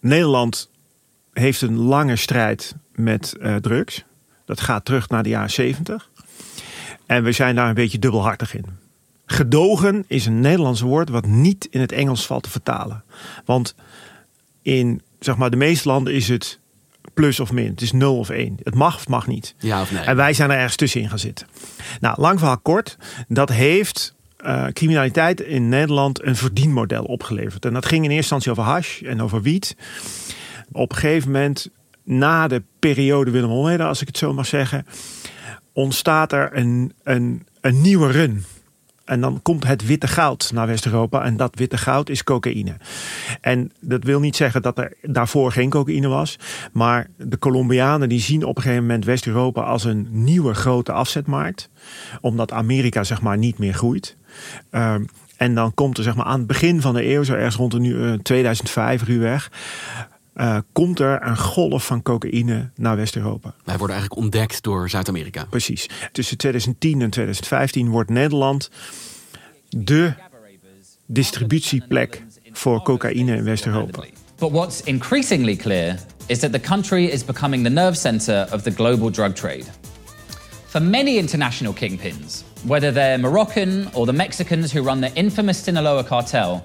Nederland 0.00 0.70
heeft 1.32 1.60
een 1.60 1.78
lange 1.78 2.16
strijd 2.16 2.74
met 2.92 3.36
uh, 3.40 3.56
drugs. 3.56 4.04
Dat 4.48 4.60
gaat 4.60 4.84
terug 4.84 5.08
naar 5.08 5.22
de 5.22 5.28
jaren 5.28 5.50
70. 5.50 6.10
En 7.06 7.22
we 7.22 7.32
zijn 7.32 7.54
daar 7.54 7.68
een 7.68 7.74
beetje 7.74 7.98
dubbelhartig 7.98 8.54
in. 8.54 8.64
Gedogen 9.26 10.04
is 10.06 10.26
een 10.26 10.40
Nederlands 10.40 10.80
woord 10.80 11.08
wat 11.08 11.26
niet 11.26 11.68
in 11.70 11.80
het 11.80 11.92
Engels 11.92 12.26
valt 12.26 12.42
te 12.42 12.50
vertalen. 12.50 13.04
Want 13.44 13.74
in 14.62 15.02
zeg 15.20 15.36
maar, 15.36 15.50
de 15.50 15.56
meeste 15.56 15.88
landen 15.88 16.14
is 16.14 16.28
het 16.28 16.58
plus 17.14 17.40
of 17.40 17.52
min. 17.52 17.66
Het 17.66 17.80
is 17.80 17.92
0 17.92 18.18
of 18.18 18.28
1. 18.28 18.56
Het 18.62 18.74
mag 18.74 18.96
of 18.96 19.08
mag 19.08 19.26
niet. 19.26 19.54
Ja 19.58 19.80
of 19.80 19.92
nee. 19.92 20.02
En 20.02 20.16
wij 20.16 20.32
zijn 20.32 20.50
er 20.50 20.56
ergens 20.56 20.76
tussenin 20.76 21.08
gaan 21.08 21.18
zitten. 21.18 21.46
Nou, 22.00 22.20
lang 22.20 22.38
verhaal 22.38 22.58
kort. 22.58 22.96
Dat 23.28 23.48
heeft 23.48 24.14
uh, 24.40 24.66
criminaliteit 24.66 25.40
in 25.40 25.68
Nederland 25.68 26.22
een 26.22 26.36
verdienmodel 26.36 27.04
opgeleverd. 27.04 27.64
En 27.64 27.72
dat 27.72 27.86
ging 27.86 28.04
in 28.04 28.10
eerste 28.10 28.34
instantie 28.34 28.50
over 28.50 28.62
hash 28.62 29.02
en 29.02 29.22
over 29.22 29.42
wiet. 29.42 29.76
Op 30.72 30.90
een 30.90 30.96
gegeven 30.96 31.30
moment 31.30 31.70
na 32.08 32.48
de 32.48 32.62
periode 32.78 33.30
Willem 33.30 33.50
Holleder, 33.50 33.86
als 33.86 34.00
ik 34.00 34.06
het 34.06 34.18
zo 34.18 34.32
mag 34.32 34.46
zeggen, 34.46 34.86
ontstaat 35.72 36.32
er 36.32 36.56
een, 36.56 36.92
een, 37.02 37.46
een 37.60 37.80
nieuwe 37.80 38.10
run. 38.10 38.44
En 39.04 39.20
dan 39.20 39.42
komt 39.42 39.66
het 39.66 39.86
witte 39.86 40.08
goud 40.08 40.50
naar 40.54 40.66
West-Europa. 40.66 41.24
En 41.24 41.36
dat 41.36 41.54
witte 41.54 41.78
goud 41.78 42.08
is 42.08 42.24
cocaïne. 42.24 42.76
En 43.40 43.72
dat 43.80 44.04
wil 44.04 44.20
niet 44.20 44.36
zeggen 44.36 44.62
dat 44.62 44.78
er 44.78 44.92
daarvoor 45.02 45.52
geen 45.52 45.70
cocaïne 45.70 46.08
was. 46.08 46.38
Maar 46.72 47.08
de 47.16 47.38
Colombianen 47.38 48.08
die 48.08 48.20
zien 48.20 48.44
op 48.44 48.56
een 48.56 48.62
gegeven 48.62 48.86
moment 48.86 49.04
West-Europa 49.04 49.62
als 49.62 49.84
een 49.84 50.08
nieuwe 50.10 50.54
grote 50.54 50.92
afzetmarkt. 50.92 51.70
Omdat 52.20 52.52
Amerika 52.52 53.04
zeg 53.04 53.22
maar 53.22 53.38
niet 53.38 53.58
meer 53.58 53.74
groeit. 53.74 54.16
Uh, 54.70 54.94
en 55.36 55.54
dan 55.54 55.74
komt 55.74 55.98
er 55.98 56.04
zeg 56.04 56.14
maar 56.14 56.26
aan 56.26 56.38
het 56.38 56.46
begin 56.46 56.80
van 56.80 56.94
de 56.94 57.08
eeuw, 57.08 57.22
zo 57.22 57.34
ergens 57.34 57.56
rond 57.56 57.72
de 57.72 57.80
nu, 57.80 58.18
2005 58.22 59.04
ruwweg 59.04 59.50
uh, 60.40 60.58
komt 60.72 61.00
er 61.00 61.26
een 61.26 61.38
golf 61.38 61.86
van 61.86 62.02
cocaïne 62.02 62.70
naar 62.74 62.96
West-Europa. 62.96 63.54
Wij 63.64 63.76
worden 63.76 63.96
eigenlijk 63.96 64.24
ontdekt 64.24 64.62
door 64.62 64.90
Zuid-Amerika. 64.90 65.44
Precies. 65.50 65.88
Tussen 66.12 66.36
2010 66.36 67.02
en 67.02 67.10
2015 67.10 67.88
wordt 67.88 68.10
Nederland 68.10 68.70
de 69.68 70.14
distributieplek 71.06 72.24
voor 72.52 72.82
cocaïne 72.82 73.36
in 73.36 73.44
West-Europa. 73.44 74.04
But 74.38 74.50
what's 74.50 74.82
increasingly 74.82 75.56
clear 75.56 75.98
is 76.26 76.38
that 76.38 76.52
the 76.52 76.60
country 76.60 77.04
is 77.04 77.24
becoming 77.24 77.64
the 77.64 77.70
nerve 77.70 77.96
center 77.96 78.48
of 78.52 78.62
the 78.62 78.70
global 78.70 79.10
drug 79.10 79.34
trade. 79.34 79.64
For 80.66 80.82
many 80.82 81.16
international 81.16 81.72
kingpins, 81.72 82.44
whether 82.66 82.92
they're 82.92 83.18
Moroccan 83.18 83.88
or 83.94 84.06
the 84.06 84.12
Mexicans 84.12 84.74
who 84.74 84.82
run 84.82 85.00
the 85.00 85.10
infamous 85.14 85.64
Sinaloa 85.64 86.04
cartel, 86.04 86.62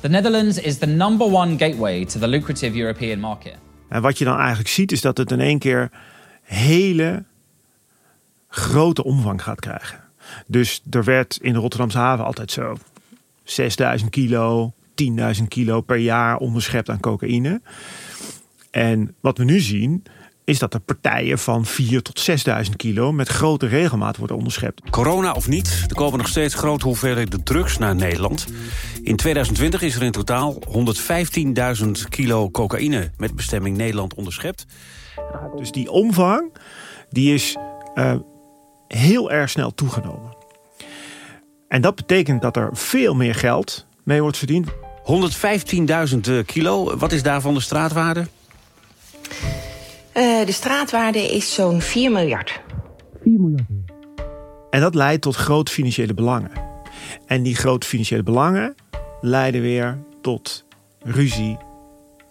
The 0.00 0.08
Netherlands 0.08 0.60
is 0.60 0.78
the 0.78 0.86
number 0.86 1.26
one 1.26 1.58
gateway 1.58 2.04
to 2.04 2.18
the 2.18 2.28
lucrative 2.28 2.78
European 2.78 3.20
market. 3.20 3.54
En 3.88 4.02
wat 4.02 4.18
je 4.18 4.24
dan 4.24 4.38
eigenlijk 4.38 4.68
ziet 4.68 4.92
is 4.92 5.00
dat 5.00 5.18
het 5.18 5.30
in 5.30 5.40
één 5.40 5.58
keer 5.58 5.90
hele 6.42 7.24
grote 8.48 9.04
omvang 9.04 9.42
gaat 9.42 9.60
krijgen. 9.60 10.00
Dus 10.46 10.82
er 10.90 11.04
werd 11.04 11.38
in 11.40 11.52
de 11.52 11.58
Rotterdamse 11.58 11.98
haven 11.98 12.24
altijd 12.24 12.50
zo 12.50 12.76
6000 13.44 14.10
kilo, 14.10 14.72
10.000 15.38 15.42
kilo 15.48 15.80
per 15.80 15.96
jaar 15.96 16.36
onderschept 16.36 16.88
aan 16.88 17.00
cocaïne. 17.00 17.60
En 18.70 19.14
wat 19.20 19.38
we 19.38 19.44
nu 19.44 19.60
zien, 19.60 20.02
is 20.48 20.58
dat 20.58 20.74
er 20.74 20.80
partijen 20.80 21.38
van 21.38 21.66
4 21.66 22.02
tot 22.02 22.20
6000 22.20 22.76
kilo 22.76 23.12
met 23.12 23.28
grote 23.28 23.66
regelmaat 23.66 24.16
worden 24.16 24.36
onderschept. 24.36 24.90
Corona 24.90 25.32
of 25.32 25.48
niet, 25.48 25.84
er 25.88 25.94
komen 25.94 26.18
nog 26.18 26.28
steeds 26.28 26.54
grote 26.54 26.84
hoeveelheden 26.84 27.44
drugs 27.44 27.78
naar 27.78 27.94
Nederland. 27.94 28.46
In 29.02 29.16
2020 29.16 29.82
is 29.82 29.94
er 29.94 30.02
in 30.02 30.12
totaal 30.12 30.54
115.000 31.84 31.90
kilo 32.08 32.50
cocaïne 32.50 33.10
met 33.16 33.34
bestemming 33.34 33.76
Nederland 33.76 34.14
onderschept. 34.14 34.66
Dus 35.56 35.70
die 35.70 35.90
omvang 35.90 36.52
die 37.10 37.34
is 37.34 37.56
uh, 37.94 38.14
heel 38.88 39.30
erg 39.30 39.50
snel 39.50 39.74
toegenomen. 39.74 40.36
En 41.68 41.80
dat 41.80 41.94
betekent 41.94 42.42
dat 42.42 42.56
er 42.56 42.70
veel 42.72 43.14
meer 43.14 43.34
geld 43.34 43.86
mee 44.02 44.22
wordt 44.22 44.38
verdiend. 44.38 44.68
115.000 46.34 46.44
kilo, 46.46 46.96
wat 46.96 47.12
is 47.12 47.22
daarvan 47.22 47.54
de 47.54 47.60
straatwaarde? 47.60 48.26
Uh, 50.18 50.46
de 50.46 50.52
straatwaarde 50.52 51.34
is 51.34 51.54
zo'n 51.54 51.80
4 51.80 52.10
miljard. 52.10 52.60
4 53.22 53.40
miljard. 53.40 53.68
En 54.70 54.80
dat 54.80 54.94
leidt 54.94 55.22
tot 55.22 55.36
grote 55.36 55.72
financiële 55.72 56.14
belangen. 56.14 56.50
En 57.26 57.42
die 57.42 57.56
grote 57.56 57.86
financiële 57.86 58.22
belangen 58.22 58.74
leiden 59.20 59.60
weer 59.60 59.98
tot 60.20 60.64
ruzie 61.02 61.56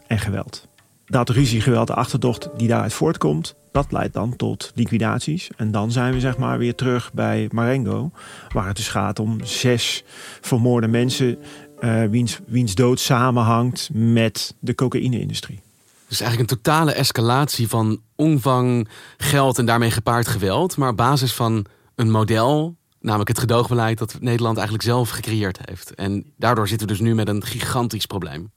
en 0.08 0.20
geweld. 0.20 0.68
Dat 1.06 1.30
ruzie, 1.30 1.62
geweld, 1.62 1.88
de 1.88 1.94
achterdocht 1.94 2.50
die 2.58 2.68
daaruit 2.68 2.94
voortkomt, 2.94 3.56
dat 3.72 3.92
leidt 3.92 4.14
dan 4.14 4.36
tot 4.36 4.72
liquidaties. 4.76 5.50
En 5.58 5.72
dan 5.72 5.92
zijn 5.92 6.14
we 6.14 6.20
zeg 6.20 6.38
maar 6.38 6.58
weer 6.58 6.76
terug 6.76 7.14
bij 7.14 7.48
Marengo. 7.52 8.12
Waar 8.54 8.68
het 8.68 8.76
dus 8.76 8.90
gaat 8.90 9.20
om 9.20 9.44
zes 9.44 10.04
vermoorde 10.42 10.88
mensen. 10.88 11.38
Uh, 11.80 12.04
wiens, 12.04 12.40
wiens 12.48 12.76
dood 12.76 13.00
samenhangt 13.00 13.90
met 13.94 14.56
de 14.60 14.76
cocaïne-industrie. 14.76 15.66
Dus 16.08 16.22
eigenlijk 16.22 16.52
een 16.52 16.58
totale 16.58 16.92
escalatie 16.92 17.68
van 17.68 18.02
omvang, 18.16 18.88
geld 19.18 19.58
en 19.58 19.66
daarmee 19.66 19.92
gepaard 19.92 20.28
geweld. 20.28 20.78
Maar 20.78 20.90
op 20.90 20.98
basis 20.98 21.34
van 21.34 21.66
een 21.96 22.12
model, 22.12 22.76
namelijk 23.00 23.30
het 23.30 23.40
gedoogbeleid 23.40 23.98
dat 23.98 24.18
Nederland 24.20 24.56
eigenlijk 24.56 24.88
zelf 24.88 25.10
gecreëerd 25.10 25.60
heeft. 25.66 25.96
En 25.96 26.34
daardoor 26.38 26.68
zitten 26.68 26.88
we 26.88 26.94
dus 26.94 27.02
nu 27.02 27.16
met 27.16 27.28
een 27.28 27.46
gigantisch 27.46 28.06
probleem. 28.06 28.52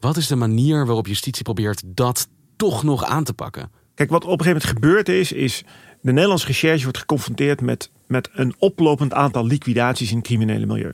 Wat 0.00 0.16
is 0.16 0.26
de 0.26 0.36
manier 0.36 0.86
waarop 0.86 1.06
justitie 1.06 1.42
probeert 1.42 1.82
dat 1.86 2.28
toch 2.56 2.82
nog 2.82 3.04
aan 3.04 3.24
te 3.24 3.32
pakken? 3.32 3.70
Kijk, 3.94 4.10
wat 4.10 4.24
op 4.24 4.38
een 4.38 4.44
gegeven 4.44 4.68
moment 4.68 4.82
gebeurd 4.84 5.08
is, 5.08 5.32
is 5.32 5.64
de 6.00 6.12
Nederlandse 6.12 6.46
recherche 6.46 6.82
wordt 6.82 6.98
geconfronteerd 6.98 7.60
met, 7.60 7.90
met 8.06 8.28
een 8.32 8.54
oplopend 8.58 9.12
aantal 9.12 9.46
liquidaties 9.46 10.10
in 10.10 10.16
het 10.16 10.26
criminele 10.26 10.66
milieu. 10.66 10.92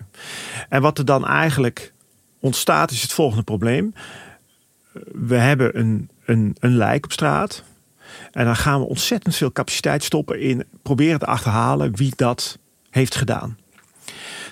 En 0.68 0.82
wat 0.82 0.98
er 0.98 1.04
dan 1.04 1.26
eigenlijk 1.26 1.92
ontstaat, 2.40 2.90
is 2.90 3.02
het 3.02 3.12
volgende 3.12 3.42
probleem. 3.42 3.92
We 5.12 5.36
hebben 5.36 5.78
een, 5.78 6.10
een, 6.24 6.56
een 6.58 6.76
lijk 6.76 7.04
op 7.04 7.12
straat. 7.12 7.62
En 8.32 8.44
dan 8.44 8.56
gaan 8.56 8.80
we 8.80 8.86
ontzettend 8.86 9.36
veel 9.36 9.52
capaciteit 9.52 10.04
stoppen 10.04 10.40
in 10.40 10.64
proberen 10.82 11.18
te 11.18 11.26
achterhalen 11.26 11.96
wie 11.96 12.12
dat 12.16 12.58
heeft 12.90 13.14
gedaan. 13.14 13.58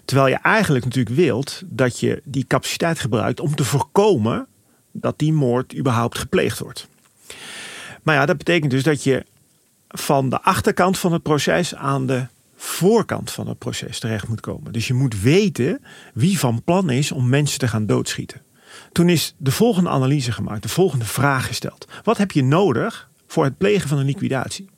Terwijl 0.04 0.28
je 0.28 0.38
eigenlijk 0.42 0.84
natuurlijk 0.84 1.16
wilt 1.16 1.62
dat 1.64 2.00
je 2.00 2.22
die 2.24 2.46
capaciteit 2.46 2.98
gebruikt 2.98 3.40
om 3.40 3.54
te 3.54 3.64
voorkomen 3.64 4.46
dat 4.92 5.18
die 5.18 5.32
moord 5.32 5.76
überhaupt 5.76 6.18
gepleegd 6.18 6.58
wordt. 6.58 6.88
Maar 8.02 8.14
ja, 8.14 8.26
dat 8.26 8.38
betekent 8.38 8.70
dus 8.70 8.82
dat 8.82 9.04
je 9.04 9.24
van 9.88 10.28
de 10.28 10.42
achterkant 10.42 10.98
van 10.98 11.12
het 11.12 11.22
proces 11.22 11.74
aan 11.74 12.06
de 12.06 12.26
voorkant 12.56 13.30
van 13.30 13.48
het 13.48 13.58
proces 13.58 13.98
terecht 13.98 14.28
moet 14.28 14.40
komen. 14.40 14.72
Dus 14.72 14.86
je 14.86 14.94
moet 14.94 15.20
weten 15.20 15.84
wie 16.14 16.38
van 16.38 16.62
plan 16.62 16.90
is 16.90 17.12
om 17.12 17.28
mensen 17.28 17.58
te 17.58 17.68
gaan 17.68 17.86
doodschieten. 17.86 18.40
Toen 18.92 19.08
is 19.08 19.34
de 19.36 19.50
volgende 19.50 19.90
analyse 19.90 20.32
gemaakt, 20.32 20.62
de 20.62 20.68
volgende 20.68 21.04
vraag 21.04 21.46
gesteld. 21.46 21.88
Wat 22.02 22.16
heb 22.16 22.30
je 22.30 22.44
nodig 22.44 23.08
voor 23.26 23.44
het 23.44 23.58
plegen 23.58 23.88
van 23.88 23.98
een 23.98 24.06
liquidatie? 24.06 24.68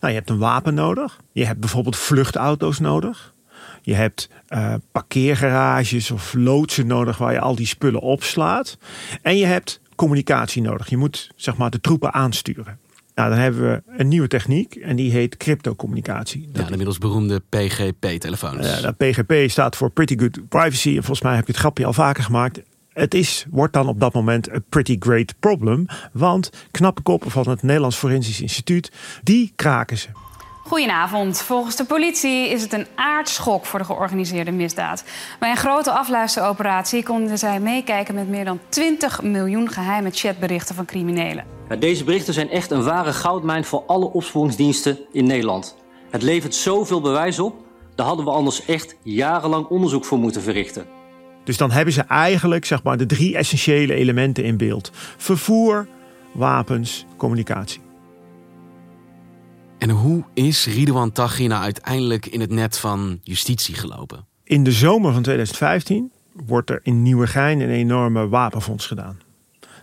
Nou, 0.00 0.12
je 0.12 0.18
hebt 0.18 0.30
een 0.30 0.38
wapen 0.38 0.74
nodig. 0.74 1.20
Je 1.32 1.46
hebt 1.46 1.60
bijvoorbeeld 1.60 1.96
vluchtauto's 1.96 2.78
nodig. 2.78 3.34
Je 3.82 3.94
hebt 3.94 4.28
uh, 4.48 4.74
parkeergarages 4.92 6.10
of 6.10 6.34
loodsen 6.34 6.86
nodig 6.86 7.18
waar 7.18 7.32
je 7.32 7.40
al 7.40 7.54
die 7.54 7.66
spullen 7.66 8.00
opslaat. 8.00 8.78
En 9.22 9.36
je 9.36 9.46
hebt 9.46 9.80
communicatie 9.94 10.62
nodig. 10.62 10.90
Je 10.90 10.96
moet 10.96 11.30
zeg 11.36 11.56
maar 11.56 11.70
de 11.70 11.80
troepen 11.80 12.12
aansturen. 12.12 12.78
Nou, 13.14 13.30
dan 13.30 13.38
hebben 13.38 13.70
we 13.70 13.82
een 13.96 14.08
nieuwe 14.08 14.28
techniek 14.28 14.74
en 14.74 14.96
die 14.96 15.10
heet 15.10 15.36
cryptocommunicatie. 15.36 16.48
Ja, 16.52 16.62
de 16.62 16.70
inmiddels 16.70 16.98
beroemde 16.98 17.42
PGP-telefoons. 17.48 18.66
Uh, 18.66 18.82
dat 18.82 18.96
PGP 18.96 19.50
staat 19.50 19.76
voor 19.76 19.90
Pretty 19.90 20.18
Good 20.18 20.48
Privacy. 20.48 20.88
En 20.88 20.94
volgens 20.94 21.22
mij 21.22 21.34
heb 21.34 21.46
je 21.46 21.52
het 21.52 21.60
grapje 21.60 21.86
al 21.86 21.92
vaker 21.92 22.22
gemaakt. 22.24 22.60
Het 23.00 23.14
is, 23.14 23.46
wordt 23.50 23.72
dan 23.72 23.88
op 23.88 24.00
dat 24.00 24.14
moment 24.14 24.50
een 24.50 24.64
pretty 24.68 24.96
great 24.98 25.34
problem. 25.38 25.86
Want 26.12 26.50
knappe 26.70 27.02
koppen 27.02 27.30
van 27.30 27.48
het 27.48 27.62
Nederlands 27.62 27.96
Forensisch 27.96 28.40
Instituut, 28.40 28.92
die 29.22 29.52
kraken 29.56 29.98
ze. 29.98 30.08
Goedenavond. 30.64 31.38
Volgens 31.38 31.76
de 31.76 31.84
politie 31.84 32.48
is 32.48 32.62
het 32.62 32.72
een 32.72 32.86
aardschok 32.94 33.66
voor 33.66 33.78
de 33.78 33.84
georganiseerde 33.84 34.50
misdaad. 34.50 35.04
Bij 35.38 35.50
een 35.50 35.56
grote 35.56 35.90
afluisteroperatie 35.90 37.02
konden 37.02 37.38
zij 37.38 37.60
meekijken 37.60 38.14
met 38.14 38.28
meer 38.28 38.44
dan 38.44 38.60
20 38.68 39.22
miljoen 39.22 39.70
geheime 39.70 40.10
chatberichten 40.10 40.74
van 40.74 40.84
criminelen. 40.84 41.44
Deze 41.78 42.04
berichten 42.04 42.34
zijn 42.34 42.50
echt 42.50 42.70
een 42.70 42.84
ware 42.84 43.12
goudmijn 43.12 43.64
voor 43.64 43.82
alle 43.86 44.12
opsporingsdiensten 44.12 44.98
in 45.12 45.26
Nederland. 45.26 45.76
Het 46.10 46.22
levert 46.22 46.54
zoveel 46.54 47.00
bewijs 47.00 47.38
op, 47.38 47.54
daar 47.94 48.06
hadden 48.06 48.24
we 48.24 48.30
anders 48.30 48.64
echt 48.64 48.96
jarenlang 49.02 49.66
onderzoek 49.66 50.04
voor 50.04 50.18
moeten 50.18 50.42
verrichten. 50.42 50.99
Dus 51.44 51.56
dan 51.56 51.70
hebben 51.70 51.94
ze 51.94 52.00
eigenlijk 52.00 52.64
zeg 52.64 52.82
maar, 52.82 52.96
de 52.96 53.06
drie 53.06 53.36
essentiële 53.36 53.94
elementen 53.94 54.44
in 54.44 54.56
beeld: 54.56 54.90
vervoer, 55.16 55.86
wapens, 56.32 57.06
communicatie. 57.16 57.80
En 59.78 59.90
hoe 59.90 60.24
is 60.34 60.66
Ridouan 60.66 61.12
Taghi 61.12 61.46
nou 61.46 61.62
uiteindelijk 61.62 62.26
in 62.26 62.40
het 62.40 62.50
net 62.50 62.78
van 62.78 63.20
justitie 63.22 63.74
gelopen? 63.74 64.26
In 64.44 64.64
de 64.64 64.72
zomer 64.72 65.12
van 65.12 65.22
2015 65.22 66.12
wordt 66.32 66.70
er 66.70 66.80
in 66.82 67.02
Nieuwegein 67.02 67.60
een 67.60 67.70
enorme 67.70 68.28
wapenfonds 68.28 68.86
gedaan. 68.86 69.18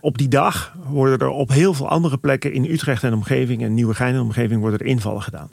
Op 0.01 0.17
die 0.17 0.27
dag 0.27 0.75
worden 0.87 1.19
er 1.19 1.29
op 1.29 1.49
heel 1.49 1.73
veel 1.73 1.89
andere 1.89 2.17
plekken 2.17 2.53
in 2.53 2.65
Utrecht 2.65 3.03
en 3.03 3.13
omgeving 3.13 3.63
en 3.63 3.73
Nieuwegein 3.73 4.13
en 4.13 4.21
omgeving 4.21 4.61
worden 4.61 4.79
er 4.79 4.85
invallen 4.85 5.21
gedaan. 5.21 5.49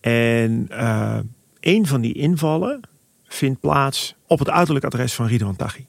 En 0.00 0.68
uh, 0.70 1.18
een 1.60 1.86
van 1.86 2.00
die 2.00 2.14
invallen 2.14 2.80
vindt 3.36 3.60
plaats 3.60 4.14
op 4.26 4.38
het 4.38 4.50
uiterlijk 4.50 4.84
adres 4.84 5.14
van 5.14 5.26
Ridouan 5.26 5.56
Taghi. 5.56 5.86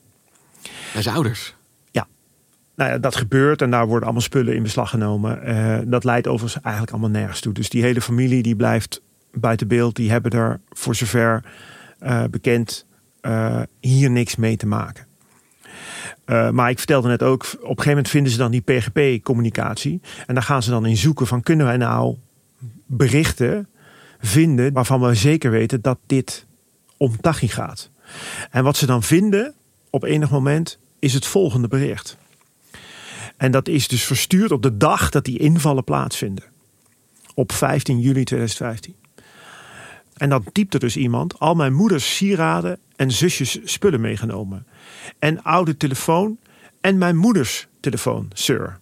Bij 0.94 1.02
zijn 1.02 1.16
ouders? 1.16 1.56
Nou 2.78 2.92
ja, 2.92 2.98
dat 2.98 3.16
gebeurt 3.16 3.62
en 3.62 3.70
daar 3.72 3.86
worden 3.86 4.04
allemaal 4.04 4.22
spullen 4.22 4.56
in 4.56 4.64
beslag 4.64 4.90
genomen. 4.90 5.50
Uh, 5.50 5.78
dat 5.86 6.04
leidt 6.04 6.28
overigens 6.28 6.64
eigenlijk 6.64 6.94
allemaal 6.94 7.20
nergens 7.20 7.40
toe. 7.40 7.54
Dus 7.54 7.70
die 7.70 7.84
hele 7.84 8.02
familie 8.02 8.44
die 8.44 8.56
blijft 8.56 9.02
buiten 9.34 9.68
beeld. 9.68 9.96
Die 9.96 10.12
hebben 10.12 10.32
er 10.32 10.60
voor 10.70 10.96
zover 10.96 11.44
uh, 12.04 12.24
bekend 12.30 12.86
uh, 13.22 13.62
hier 13.80 14.10
niks 14.10 14.36
mee 14.36 14.58
te 14.58 14.68
maken. 14.68 15.06
maar 16.26 16.70
ik 16.70 16.78
vertelde 16.78 17.08
net 17.08 17.24
ook, 17.24 17.42
op 17.42 17.62
een 17.62 17.68
gegeven 17.68 17.90
moment 17.90 18.10
vinden 18.10 18.32
ze 18.32 18.38
dan 18.38 18.52
die 18.52 18.62
PGP-communicatie. 18.62 20.02
En 20.26 20.34
daar 20.34 20.44
gaan 20.44 20.64
ze 20.64 20.70
dan 20.70 20.86
in 20.86 20.98
zoeken 20.98 21.28
van 21.28 21.42
kunnen 21.42 21.66
wij 21.66 21.78
nou 21.78 22.16
berichten 22.86 23.70
vinden 24.20 24.74
waarvan 24.74 25.02
we 25.02 25.14
zeker 25.14 25.52
weten 25.52 25.82
dat 25.82 25.98
dit 26.06 26.47
om 26.98 27.22
Tachi 27.22 27.48
gaat. 27.48 27.90
En 28.52 28.64
wat 28.64 28.78
ze 28.78 28.86
dan 28.86 29.04
vinden 29.04 29.54
op 29.90 30.04
enig 30.04 30.30
moment 30.30 30.78
is 31.00 31.14
het 31.14 31.26
volgende 31.26 31.68
bericht. 31.68 32.18
En 33.38 33.52
dat 33.52 33.68
is 33.68 33.88
dus 33.88 34.04
verstuurd 34.04 34.52
op 34.52 34.62
de 34.62 34.78
dag 34.78 35.10
dat 35.10 35.26
die 35.26 35.40
invallen 35.40 35.84
plaatsvinden. 35.84 36.44
Op 37.34 37.52
15 37.52 38.00
juli 38.00 38.24
2015. 38.24 38.96
En 40.14 40.30
dan 40.30 40.44
typt 40.52 40.74
er 40.74 40.80
dus 40.80 40.98
iemand: 40.98 41.40
al 41.40 41.56
mijn 41.56 41.74
moeders 41.74 42.16
sieraden 42.16 42.80
en 42.96 43.12
zusjes 43.12 43.60
spullen 43.64 44.02
meegenomen. 44.02 44.66
En 45.20 45.44
oude 45.44 45.78
telefoon 45.78 46.38
en 46.82 46.98
mijn 46.98 47.18
moeders 47.18 47.68
telefoon, 47.80 48.30
sir. 48.34 48.80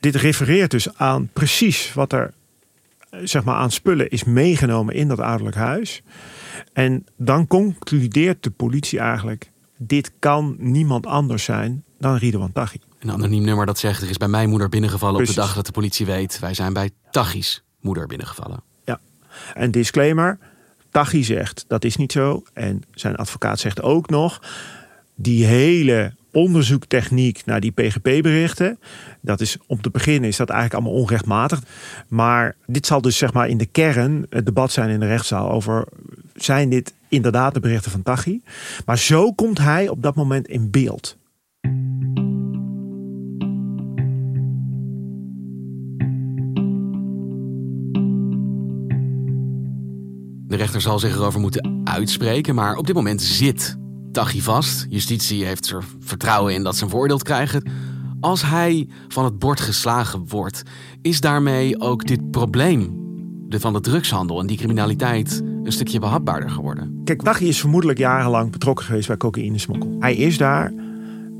Dit 0.00 0.14
refereert 0.14 0.70
dus 0.70 0.94
aan 0.94 1.28
precies 1.32 1.92
wat 1.92 2.12
er 2.12 2.32
zeg 3.10 3.44
maar, 3.44 3.54
aan 3.54 3.70
spullen 3.70 4.08
is 4.08 4.24
meegenomen 4.24 4.94
in 4.94 5.08
dat 5.08 5.20
ouderlijk 5.20 5.56
huis. 5.56 6.02
En 6.72 7.04
dan 7.16 7.46
concludeert 7.46 8.42
de 8.42 8.50
politie 8.50 8.98
eigenlijk: 8.98 9.50
dit 9.76 10.12
kan 10.18 10.56
niemand 10.58 11.06
anders 11.06 11.44
zijn 11.44 11.84
dan 11.98 12.16
Ridwan 12.16 12.52
Taghi. 12.52 12.78
Een 12.98 13.10
anoniem 13.10 13.44
nummer 13.44 13.66
dat 13.66 13.78
zegt, 13.78 14.02
er 14.02 14.10
is 14.10 14.16
bij 14.16 14.28
mijn 14.28 14.48
moeder 14.48 14.68
binnengevallen 14.68 15.20
op 15.20 15.26
de 15.26 15.34
dag 15.34 15.54
dat 15.54 15.66
de 15.66 15.72
politie 15.72 16.06
weet. 16.06 16.38
Wij 16.38 16.54
zijn 16.54 16.72
bij 16.72 16.90
Taghi's 17.10 17.62
moeder 17.80 18.06
binnengevallen. 18.06 18.62
Ja, 18.84 19.00
en 19.54 19.70
disclaimer. 19.70 20.38
Taghi 20.90 21.24
zegt, 21.24 21.64
dat 21.68 21.84
is 21.84 21.96
niet 21.96 22.12
zo. 22.12 22.42
En 22.52 22.82
zijn 22.90 23.16
advocaat 23.16 23.58
zegt 23.58 23.82
ook 23.82 24.10
nog, 24.10 24.42
die 25.14 25.44
hele 25.44 26.14
onderzoektechniek 26.32 27.42
naar 27.44 27.60
die 27.60 27.70
PGP-berichten. 27.70 28.78
Dat 29.20 29.40
is 29.40 29.56
om 29.66 29.80
te 29.80 29.90
beginnen 29.90 30.28
is 30.28 30.36
dat 30.36 30.48
eigenlijk 30.48 30.80
allemaal 30.80 31.00
onrechtmatig. 31.02 31.62
Maar 32.08 32.56
dit 32.66 32.86
zal 32.86 33.00
dus 33.00 33.16
zeg 33.16 33.32
maar 33.32 33.48
in 33.48 33.58
de 33.58 33.66
kern 33.66 34.26
het 34.28 34.46
debat 34.46 34.72
zijn 34.72 34.90
in 34.90 35.00
de 35.00 35.06
rechtszaal 35.06 35.50
over 35.50 35.84
zijn 36.34 36.70
dit 36.70 36.94
inderdaad 37.08 37.54
de 37.54 37.60
berichten 37.60 37.90
van 37.90 38.02
Tachi? 38.02 38.42
Maar 38.86 38.98
zo 38.98 39.32
komt 39.32 39.58
hij 39.58 39.88
op 39.88 40.02
dat 40.02 40.14
moment 40.14 40.48
in 40.48 40.70
beeld. 40.70 41.16
De 50.46 50.56
rechter 50.56 50.80
zal 50.80 50.98
zich 50.98 51.14
erover 51.14 51.40
moeten 51.40 51.80
uitspreken, 51.84 52.54
maar 52.54 52.76
op 52.76 52.86
dit 52.86 52.94
moment 52.94 53.22
zit 53.22 53.78
Taghi 54.12 54.40
vast. 54.40 54.86
Justitie 54.88 55.44
heeft 55.44 55.70
er 55.70 55.84
vertrouwen 56.00 56.54
in 56.54 56.62
dat 56.62 56.74
ze 56.74 56.80
hem 56.80 56.90
veroordeeld 56.90 57.22
krijgen. 57.22 57.62
Als 58.20 58.42
hij 58.42 58.88
van 59.08 59.24
het 59.24 59.38
bord 59.38 59.60
geslagen 59.60 60.28
wordt, 60.28 60.62
is 61.02 61.20
daarmee 61.20 61.80
ook 61.80 62.06
dit 62.06 62.30
probleem 62.30 62.98
van 63.48 63.72
de 63.72 63.80
drugshandel 63.80 64.40
en 64.40 64.46
die 64.46 64.56
criminaliteit 64.56 65.42
een 65.64 65.72
stukje 65.72 65.98
behapbaarder 65.98 66.50
geworden. 66.50 67.00
Kijk, 67.04 67.22
Taghi 67.22 67.48
is 67.48 67.60
vermoedelijk 67.60 67.98
jarenlang 67.98 68.50
betrokken 68.50 68.84
geweest 68.84 69.08
bij 69.08 69.16
cocaïnesmokkel. 69.16 69.96
Hij 70.00 70.16
is 70.16 70.38
daar 70.38 70.72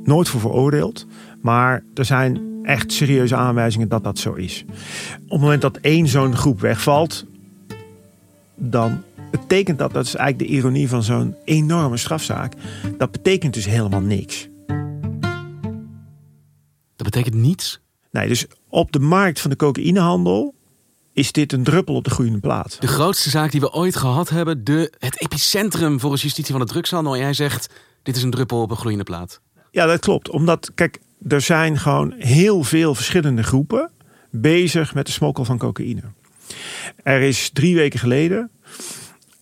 nooit 0.05 0.29
voor 0.29 0.41
veroordeeld, 0.41 1.07
maar 1.43 1.85
er 1.95 2.05
zijn 2.05 2.41
echt 2.63 2.93
serieuze 2.93 3.37
aanwijzingen 3.37 3.89
dat 3.89 4.05
dat 4.05 4.19
zo 4.19 4.33
is. 4.33 4.65
Op 5.15 5.31
het 5.31 5.41
moment 5.41 5.63
dat 5.63 5.77
één 5.77 6.09
zo'n 6.09 6.37
groep 6.37 6.61
wegvalt, 6.61 7.25
dan 8.55 9.03
betekent 9.31 9.79
dat, 9.79 9.93
dat 9.93 10.05
is 10.05 10.15
eigenlijk 10.15 10.51
de 10.51 10.57
ironie 10.57 10.89
van 10.89 11.03
zo'n 11.03 11.37
enorme 11.45 11.97
strafzaak, 11.97 12.53
dat 12.99 13.11
betekent 13.11 13.55
dus 13.55 13.65
helemaal 13.65 14.01
niks. 14.01 14.49
Dat 16.97 17.11
betekent 17.11 17.35
niets? 17.35 17.81
Nee, 18.11 18.29
dus 18.29 18.47
op 18.69 18.93
de 18.93 18.99
markt 18.99 19.41
van 19.41 19.51
de 19.51 19.57
cocaïnehandel 19.57 20.55
is 21.13 21.33
dit 21.33 21.53
een 21.53 21.65
druppel 21.65 21.95
op 21.95 22.05
de 22.05 22.11
groeiende 22.11 22.41
plaat. 22.41 22.77
De 22.81 22.87
grootste 22.87 23.31
zaak 23.31 23.51
die 23.51 23.61
we 23.61 23.73
ooit 23.73 23.97
gehad 23.97 24.29
hebben, 24.29 24.65
de, 24.65 24.93
het 24.99 25.21
epicentrum 25.21 26.01
volgens 26.01 26.23
justitie 26.23 26.53
van 26.53 26.67
de 26.67 26.73
drugshandel. 26.73 27.15
En 27.15 27.21
jij 27.21 27.33
zegt, 27.33 27.75
dit 28.03 28.17
is 28.17 28.23
een 28.23 28.31
druppel 28.31 28.63
op 28.63 28.71
een 28.71 28.77
groeiende 28.77 29.05
plaat. 29.05 29.41
Ja, 29.71 29.87
dat 29.87 30.01
klopt. 30.01 30.31
Omdat, 30.31 30.71
kijk, 30.75 30.99
er 31.29 31.41
zijn 31.41 31.79
gewoon 31.79 32.15
heel 32.19 32.63
veel 32.63 32.95
verschillende 32.95 33.43
groepen 33.43 33.91
bezig 34.31 34.95
met 34.95 35.07
de 35.07 35.13
smokkel 35.13 35.45
van 35.45 35.59
cocaïne. 35.59 36.03
Er 37.03 37.21
is 37.21 37.51
drie 37.53 37.75
weken 37.75 37.99
geleden 37.99 38.51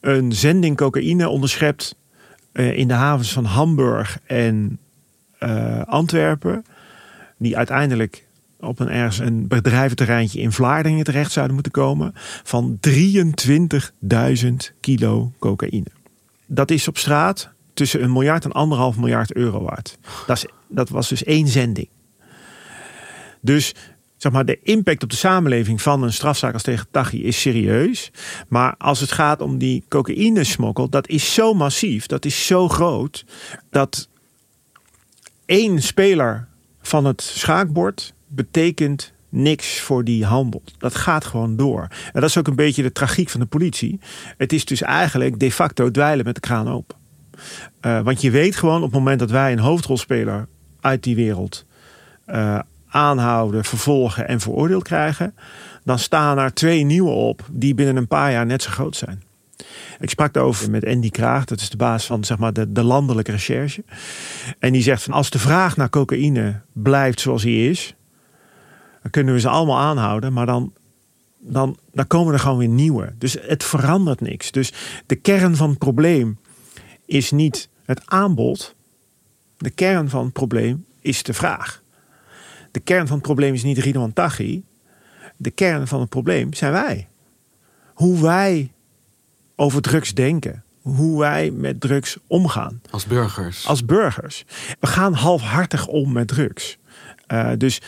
een 0.00 0.33
zending 0.33 0.76
cocaïne 0.76 1.28
onderschept 1.28 1.97
uh, 2.52 2.78
in 2.78 2.88
de 2.88 2.95
havens 2.95 3.33
van 3.33 3.45
Hamburg 3.45 4.19
en 4.26 4.78
uh, 5.40 5.83
Antwerpen. 5.83 6.64
Die 7.37 7.57
uiteindelijk 7.57 8.26
op 8.61 8.81
een 8.81 8.88
ergens 8.88 9.19
een 9.19 9.49
bedrijventerreintje 9.49 10.40
in 10.40 10.52
Vlaardingen 10.52 11.05
terecht 11.05 11.33
zouden 11.33 11.55
moeten 11.55 11.73
komen. 11.73 12.12
Van 12.43 12.78
23.000 12.88 12.90
kilo 14.81 15.33
cocaïne. 15.38 15.90
Dat 16.47 16.71
is 16.71 16.88
op 16.88 16.99
straat 16.99 17.50
tussen 17.75 18.02
een 18.02 18.12
miljard 18.12 18.45
en 18.45 18.52
anderhalf 18.52 18.97
miljard 18.97 19.33
euro 19.33 19.62
waard. 19.62 19.99
Dat, 20.26 20.37
is, 20.37 20.47
dat 20.69 20.88
was 20.88 21.09
dus 21.09 21.25
één 21.25 21.49
zending. 21.49 21.88
Dus 23.40 23.75
zeg 24.18 24.32
maar, 24.32 24.44
de 24.44 24.58
impact 24.62 25.02
op 25.02 25.10
de 25.10 25.16
samenleving 25.16 25.82
van 25.82 26.02
een 26.02 26.12
strafzaak 26.12 26.52
als 26.52 26.62
tegen 26.62 26.87
Taghi 26.90 27.25
is 27.25 27.40
serieus. 27.40 28.10
Maar 28.48 28.75
als 28.78 29.00
het 29.00 29.12
gaat 29.12 29.40
om 29.40 29.58
die 29.58 29.84
cocaïnesmokkel, 29.88 30.88
dat 30.88 31.08
is 31.08 31.34
zo 31.34 31.54
massief, 31.54 32.06
dat 32.06 32.25
is 32.25 32.46
zo 32.46 32.68
groot, 32.68 33.25
dat 33.70 34.08
één 35.46 35.82
speler 35.82 36.48
van 36.82 37.04
het 37.04 37.22
schaakbord 37.22 38.14
betekent 38.26 39.12
niks 39.28 39.80
voor 39.80 40.04
die 40.04 40.25
handel. 40.25 40.62
Dat 40.78 40.94
gaat 40.94 41.25
gewoon 41.25 41.56
door. 41.56 41.87
En 42.12 42.20
dat 42.20 42.28
is 42.28 42.38
ook 42.38 42.46
een 42.46 42.54
beetje 42.54 42.82
de 42.82 42.92
tragiek 42.92 43.28
van 43.28 43.40
de 43.40 43.46
politie. 43.46 44.00
Het 44.37 44.52
is 44.52 44.64
dus 44.64 44.82
eigenlijk 44.82 45.38
de 45.38 45.52
facto 45.52 45.90
dweilen 45.90 46.25
met 46.25 46.34
de 46.34 46.40
kraan 46.40 46.68
open. 46.68 46.96
Uh, 47.82 48.00
want 48.00 48.20
je 48.20 48.30
weet 48.30 48.56
gewoon 48.56 48.76
op 48.76 48.82
het 48.82 48.92
moment 48.92 49.18
dat 49.18 49.30
wij 49.30 49.52
een 49.52 49.58
hoofdrolspeler 49.58 50.48
uit 50.80 51.02
die 51.02 51.16
wereld 51.16 51.64
uh, 52.26 52.58
aanhouden, 52.88 53.64
vervolgen 53.64 54.28
en 54.28 54.40
veroordeeld 54.40 54.83
krijgen, 54.83 55.35
dan 55.85 55.99
staan 55.99 56.38
er 56.38 56.54
twee 56.54 56.85
nieuwe 56.85 57.11
op 57.11 57.47
die 57.50 57.75
binnen 57.75 57.97
een 57.97 58.07
paar 58.07 58.33
jaar 58.33 58.47
net 58.47 58.62
zo 58.62 58.71
groot 58.71 58.97
zijn. 58.97 59.23
Ik 60.00 60.10
sprak 60.10 60.32
daarover 60.32 60.71
met 60.71 60.86
Andy 60.86 61.10
Kraag, 61.10 61.45
dat 61.45 61.60
is 61.60 61.71
de 61.71 61.76
baas 61.76 62.06
van 62.06 62.25
zeg 62.25 62.39
maar, 62.39 62.52
de, 62.52 62.73
de 62.73 62.82
landelijke 62.82 63.30
recherche. 63.30 63.84
En 64.58 64.73
die 64.73 64.82
zegt 64.82 65.02
van 65.02 65.12
als 65.12 65.30
de 65.30 65.39
vraag 65.39 65.76
naar 65.76 65.91
cocaïne 65.91 66.60
blijft 66.73 67.21
zoals 67.21 67.43
die 67.43 67.71
is, 67.71 67.95
dan 69.02 69.10
kunnen 69.10 69.34
we 69.34 69.41
ze 69.41 69.49
allemaal 69.49 69.78
aanhouden, 69.78 70.32
maar 70.32 70.47
dan, 70.47 70.73
dan, 71.39 71.78
dan 71.93 72.06
komen 72.06 72.32
er 72.32 72.41
gewoon 72.41 72.58
weer 72.58 72.69
nieuwe. 72.69 73.15
Dus 73.19 73.36
het 73.41 73.65
verandert 73.65 74.21
niks. 74.21 74.50
Dus 74.50 74.73
de 75.06 75.17
kern 75.17 75.56
van 75.56 75.69
het 75.69 75.78
probleem 75.78 76.39
is 77.06 77.30
niet 77.30 77.69
het 77.84 78.00
aanbod. 78.04 78.75
De 79.56 79.71
kern 79.71 80.08
van 80.08 80.25
het 80.25 80.32
probleem 80.32 80.84
is 81.00 81.23
de 81.23 81.34
vraag. 81.34 81.82
De 82.78 82.84
kern 82.84 83.06
van 83.06 83.17
het 83.17 83.26
probleem 83.26 83.54
is 83.54 83.62
niet 83.62 83.78
Ridwan 83.78 84.12
Taghi. 84.12 84.62
De 85.36 85.50
kern 85.50 85.86
van 85.86 86.00
het 86.00 86.08
probleem 86.08 86.54
zijn 86.54 86.73
wij. 86.73 87.08
Hoe 87.95 88.23
wij 88.23 88.73
over 89.56 89.82
drugs 89.82 90.14
denken. 90.14 90.64
Hoe 90.80 91.19
wij 91.19 91.50
met 91.50 91.80
drugs 91.80 92.19
omgaan. 92.26 92.80
Als 92.91 93.06
burgers. 93.06 93.67
Als 93.67 93.84
burgers. 93.84 94.45
We 94.80 94.86
gaan 94.86 95.12
halfhartig 95.12 95.86
om 95.86 96.12
met 96.12 96.28
drugs. 96.28 96.78
Uh, 97.32 97.50
dus 97.56 97.82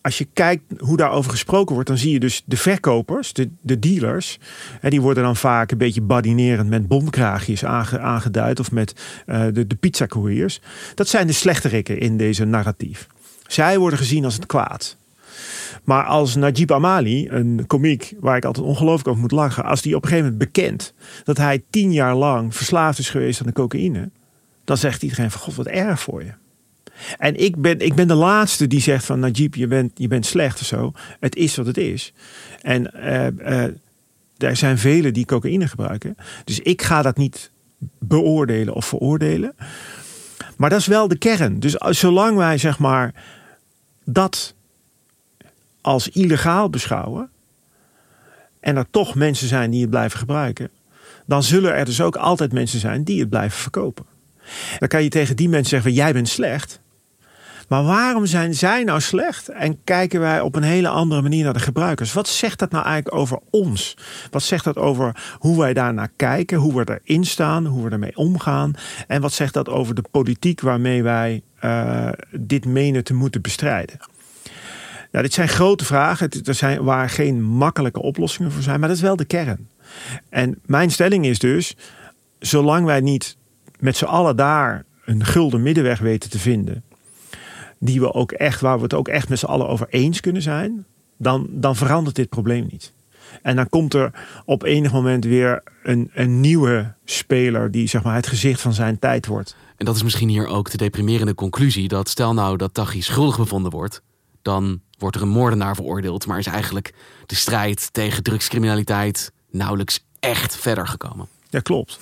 als 0.00 0.18
je 0.18 0.26
kijkt 0.32 0.62
hoe 0.78 0.96
daarover 0.96 1.30
gesproken 1.30 1.74
wordt, 1.74 1.88
dan 1.88 1.98
zie 1.98 2.12
je 2.12 2.20
dus 2.20 2.42
de 2.44 2.56
verkopers, 2.56 3.32
de, 3.32 3.50
de 3.60 3.78
dealers. 3.78 4.38
Die 4.80 5.00
worden 5.00 5.22
dan 5.22 5.36
vaak 5.36 5.70
een 5.70 5.78
beetje 5.78 6.02
badinerend 6.02 6.68
met 6.68 6.88
bomkraagjes 6.88 7.64
aangeduid. 7.64 8.60
Of 8.60 8.72
met 8.72 8.94
uh, 9.26 9.44
de, 9.52 9.66
de 9.66 9.76
pizzacouriers. 9.76 10.60
Dat 10.94 11.08
zijn 11.08 11.26
de 11.26 11.32
slechterikken 11.32 11.98
in 11.98 12.16
deze 12.16 12.44
narratief. 12.44 13.08
Zij 13.50 13.78
worden 13.78 13.98
gezien 13.98 14.24
als 14.24 14.34
het 14.34 14.46
kwaad. 14.46 14.96
Maar 15.84 16.04
als 16.04 16.34
Najib 16.34 16.70
Amali, 16.70 17.28
een 17.28 17.64
komiek 17.66 18.14
waar 18.20 18.36
ik 18.36 18.44
altijd 18.44 18.66
ongelooflijk 18.66 19.08
over 19.08 19.20
moet 19.20 19.30
lachen, 19.30 19.64
als 19.64 19.82
die 19.82 19.96
op 19.96 20.02
een 20.02 20.08
gegeven 20.08 20.30
moment 20.30 20.52
bekent 20.52 20.94
dat 21.24 21.36
hij 21.36 21.62
tien 21.70 21.92
jaar 21.92 22.14
lang 22.14 22.56
verslaafd 22.56 22.98
is 22.98 23.10
geweest 23.10 23.40
aan 23.40 23.46
de 23.46 23.52
cocaïne, 23.52 24.10
dan 24.64 24.76
zegt 24.76 25.02
iedereen 25.02 25.30
van 25.30 25.40
god 25.40 25.54
wat 25.54 25.66
erg 25.66 26.00
voor 26.00 26.22
je. 26.22 26.32
En 27.18 27.36
ik 27.36 27.56
ben, 27.56 27.78
ik 27.78 27.94
ben 27.94 28.08
de 28.08 28.14
laatste 28.14 28.66
die 28.66 28.80
zegt 28.80 29.04
van 29.04 29.20
Najib, 29.20 29.54
je 29.54 29.66
bent, 29.66 29.90
je 29.94 30.08
bent 30.08 30.26
slecht 30.26 30.60
of 30.60 30.66
zo. 30.66 30.92
Het 31.20 31.36
is 31.36 31.56
wat 31.56 31.66
het 31.66 31.76
is. 31.76 32.12
En 32.62 32.90
uh, 32.96 33.64
er 34.36 34.56
zijn 34.56 34.78
velen 34.78 35.12
die 35.12 35.24
cocaïne 35.24 35.68
gebruiken. 35.68 36.16
Dus 36.44 36.60
ik 36.60 36.82
ga 36.82 37.02
dat 37.02 37.16
niet 37.16 37.50
beoordelen 37.98 38.74
of 38.74 38.86
veroordelen. 38.86 39.54
Maar 40.56 40.70
dat 40.70 40.80
is 40.80 40.86
wel 40.86 41.08
de 41.08 41.18
kern. 41.18 41.60
Dus 41.60 41.74
zolang 41.78 42.36
wij 42.36 42.58
zeg 42.58 42.78
maar 42.78 43.14
dat 44.12 44.54
als 45.80 46.08
illegaal 46.08 46.70
beschouwen. 46.70 47.30
En 48.60 48.76
er 48.76 48.90
toch 48.90 49.14
mensen 49.14 49.48
zijn 49.48 49.70
die 49.70 49.80
het 49.80 49.90
blijven 49.90 50.18
gebruiken. 50.18 50.70
Dan 51.26 51.42
zullen 51.42 51.74
er 51.74 51.84
dus 51.84 52.00
ook 52.00 52.16
altijd 52.16 52.52
mensen 52.52 52.80
zijn 52.80 53.04
die 53.04 53.20
het 53.20 53.28
blijven 53.28 53.58
verkopen. 53.58 54.04
Dan 54.78 54.88
kan 54.88 55.02
je 55.02 55.08
tegen 55.08 55.36
die 55.36 55.48
mensen 55.48 55.70
zeggen: 55.70 55.92
jij 55.92 56.12
bent 56.12 56.28
slecht. 56.28 56.80
Maar 57.70 57.84
waarom 57.84 58.26
zijn 58.26 58.54
zij 58.54 58.84
nou 58.84 59.00
slecht 59.00 59.48
en 59.48 59.84
kijken 59.84 60.20
wij 60.20 60.40
op 60.40 60.54
een 60.54 60.62
hele 60.62 60.88
andere 60.88 61.22
manier 61.22 61.44
naar 61.44 61.52
de 61.52 61.58
gebruikers? 61.58 62.12
Wat 62.12 62.28
zegt 62.28 62.58
dat 62.58 62.70
nou 62.70 62.84
eigenlijk 62.84 63.14
over 63.14 63.38
ons? 63.50 63.96
Wat 64.30 64.42
zegt 64.42 64.64
dat 64.64 64.76
over 64.76 65.36
hoe 65.38 65.58
wij 65.58 65.72
daarnaar 65.72 66.10
kijken, 66.16 66.58
hoe 66.58 66.74
we 66.74 67.00
erin 67.02 67.24
staan, 67.24 67.66
hoe 67.66 67.84
we 67.84 67.90
ermee 67.90 68.16
omgaan? 68.16 68.74
En 69.06 69.20
wat 69.20 69.32
zegt 69.32 69.54
dat 69.54 69.68
over 69.68 69.94
de 69.94 70.04
politiek 70.10 70.60
waarmee 70.60 71.02
wij 71.02 71.42
uh, 71.64 72.08
dit 72.30 72.64
menen 72.64 73.04
te 73.04 73.14
moeten 73.14 73.42
bestrijden? 73.42 73.96
Nou, 75.10 75.24
dit 75.24 75.34
zijn 75.34 75.48
grote 75.48 75.84
vragen. 75.84 76.28
Er 76.44 76.54
zijn 76.54 76.82
waar 76.82 77.10
geen 77.10 77.42
makkelijke 77.42 78.02
oplossingen 78.02 78.52
voor 78.52 78.62
zijn, 78.62 78.80
maar 78.80 78.88
dat 78.88 78.96
is 78.96 79.02
wel 79.02 79.16
de 79.16 79.24
kern. 79.24 79.68
En 80.28 80.58
mijn 80.66 80.90
stelling 80.90 81.26
is 81.26 81.38
dus: 81.38 81.76
zolang 82.38 82.86
wij 82.86 83.00
niet 83.00 83.36
met 83.78 83.96
z'n 83.96 84.04
allen 84.04 84.36
daar 84.36 84.84
een 85.04 85.24
gulden 85.24 85.62
middenweg 85.62 85.98
weten 85.98 86.30
te 86.30 86.38
vinden 86.38 86.84
die 87.80 88.00
we 88.00 88.12
ook 88.12 88.32
echt, 88.32 88.60
waar 88.60 88.76
we 88.76 88.82
het 88.82 88.94
ook 88.94 89.08
echt 89.08 89.28
met 89.28 89.38
z'n 89.38 89.46
allen 89.46 89.68
over 89.68 89.86
eens 89.90 90.20
kunnen 90.20 90.42
zijn, 90.42 90.86
dan, 91.16 91.46
dan 91.50 91.76
verandert 91.76 92.16
dit 92.16 92.28
probleem 92.28 92.66
niet. 92.70 92.92
En 93.42 93.56
dan 93.56 93.68
komt 93.68 93.94
er 93.94 94.10
op 94.44 94.62
enig 94.62 94.92
moment 94.92 95.24
weer 95.24 95.62
een, 95.82 96.10
een 96.14 96.40
nieuwe 96.40 96.92
speler 97.04 97.70
die 97.70 97.88
zeg 97.88 98.02
maar 98.02 98.14
het 98.14 98.26
gezicht 98.26 98.60
van 98.60 98.72
zijn 98.72 98.98
tijd 98.98 99.26
wordt. 99.26 99.56
En 99.80 99.86
dat 99.86 99.96
is 99.96 100.02
misschien 100.02 100.28
hier 100.28 100.46
ook 100.46 100.70
de 100.70 100.76
deprimerende 100.76 101.34
conclusie 101.34 101.88
dat 101.88 102.08
stel 102.08 102.34
nou 102.34 102.56
dat 102.56 102.74
Taghi 102.74 103.00
schuldig 103.00 103.36
bevonden 103.36 103.70
wordt, 103.70 104.02
dan 104.42 104.80
wordt 104.98 105.16
er 105.16 105.22
een 105.22 105.28
moordenaar 105.28 105.74
veroordeeld, 105.74 106.26
maar 106.26 106.38
is 106.38 106.46
eigenlijk 106.46 106.94
de 107.26 107.34
strijd 107.34 107.92
tegen 107.92 108.22
drugscriminaliteit 108.22 109.32
nauwelijks 109.50 110.04
echt 110.18 110.56
verder 110.56 110.86
gekomen. 110.86 111.28
Ja, 111.50 111.60
klopt. 111.60 112.00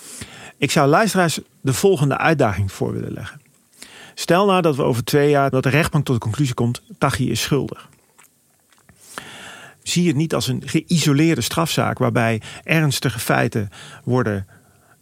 Ik 0.56 0.70
zou 0.70 0.88
luisteraars 0.88 1.40
de 1.60 1.72
volgende 1.72 2.16
uitdaging 2.16 2.72
voor 2.72 2.92
willen 2.92 3.12
leggen. 3.12 3.40
Stel 4.14 4.46
nou 4.46 4.62
dat 4.62 4.76
we 4.76 4.82
over 4.82 5.04
twee 5.04 5.30
jaar 5.30 5.50
dat 5.50 5.62
de 5.62 5.68
rechtbank 5.68 6.04
tot 6.04 6.14
de 6.14 6.20
conclusie 6.20 6.54
komt: 6.54 6.82
Taghi 6.98 7.30
is 7.30 7.40
schuldig. 7.40 7.88
Zie 9.82 10.06
het 10.06 10.16
niet 10.16 10.34
als 10.34 10.46
een 10.46 10.62
geïsoleerde 10.64 11.40
strafzaak 11.40 11.98
waarbij 11.98 12.42
ernstige 12.64 13.18
feiten 13.18 13.70
worden 14.04 14.46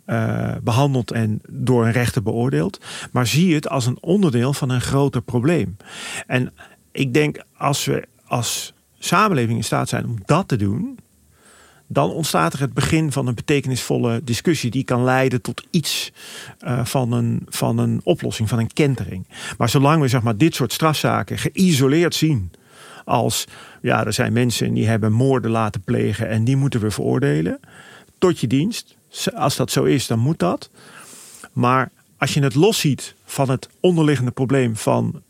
uh, 0.06 0.52
behandeld 0.62 1.10
en 1.10 1.40
door 1.50 1.84
een 1.84 1.92
rechter 1.92 2.22
beoordeeld. 2.22 2.80
Maar 3.12 3.26
zie 3.26 3.54
het 3.54 3.68
als 3.68 3.86
een 3.86 3.98
onderdeel 4.00 4.52
van 4.52 4.70
een 4.70 4.80
groter 4.80 5.22
probleem. 5.22 5.76
En 6.26 6.52
ik 6.92 7.14
denk 7.14 7.44
als 7.56 7.84
we 7.84 8.06
als 8.26 8.72
samenleving 8.98 9.56
in 9.58 9.64
staat 9.64 9.88
zijn 9.88 10.04
om 10.04 10.18
dat 10.24 10.48
te 10.48 10.56
doen, 10.56 10.98
dan 11.86 12.10
ontstaat 12.10 12.52
er 12.52 12.60
het 12.60 12.72
begin 12.72 13.12
van 13.12 13.26
een 13.26 13.34
betekenisvolle 13.34 14.20
discussie 14.24 14.70
die 14.70 14.84
kan 14.84 15.04
leiden 15.04 15.42
tot 15.42 15.66
iets 15.70 16.12
uh, 16.64 16.84
van, 16.84 17.12
een, 17.12 17.42
van 17.48 17.78
een 17.78 18.00
oplossing, 18.04 18.48
van 18.48 18.58
een 18.58 18.72
kentering. 18.72 19.26
Maar 19.58 19.68
zolang 19.68 20.02
we 20.02 20.08
zeg 20.08 20.22
maar, 20.22 20.36
dit 20.36 20.54
soort 20.54 20.72
strafzaken 20.72 21.38
geïsoleerd 21.38 22.14
zien 22.14 22.50
als 23.04 23.44
ja, 23.82 24.04
er 24.04 24.12
zijn 24.12 24.32
mensen 24.32 24.74
die 24.74 24.86
hebben 24.86 25.12
moorden 25.12 25.50
laten 25.50 25.80
plegen 25.80 26.28
en 26.28 26.44
die 26.44 26.56
moeten 26.56 26.80
we 26.80 26.90
veroordelen, 26.90 27.60
tot 28.18 28.38
je 28.38 28.46
dienst. 28.46 28.95
Als 29.34 29.56
dat 29.56 29.70
zo 29.70 29.84
is, 29.84 30.06
dan 30.06 30.18
moet 30.18 30.38
dat. 30.38 30.70
Maar 31.52 31.90
als 32.18 32.34
je 32.34 32.42
het 32.42 32.54
losziet 32.54 33.14
van 33.24 33.50
het 33.50 33.68
onderliggende 33.80 34.30
probleem 34.30 34.76
van 34.76 35.22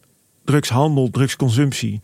drugshandel, 0.45 1.11
drugsconsumptie, 1.11 2.01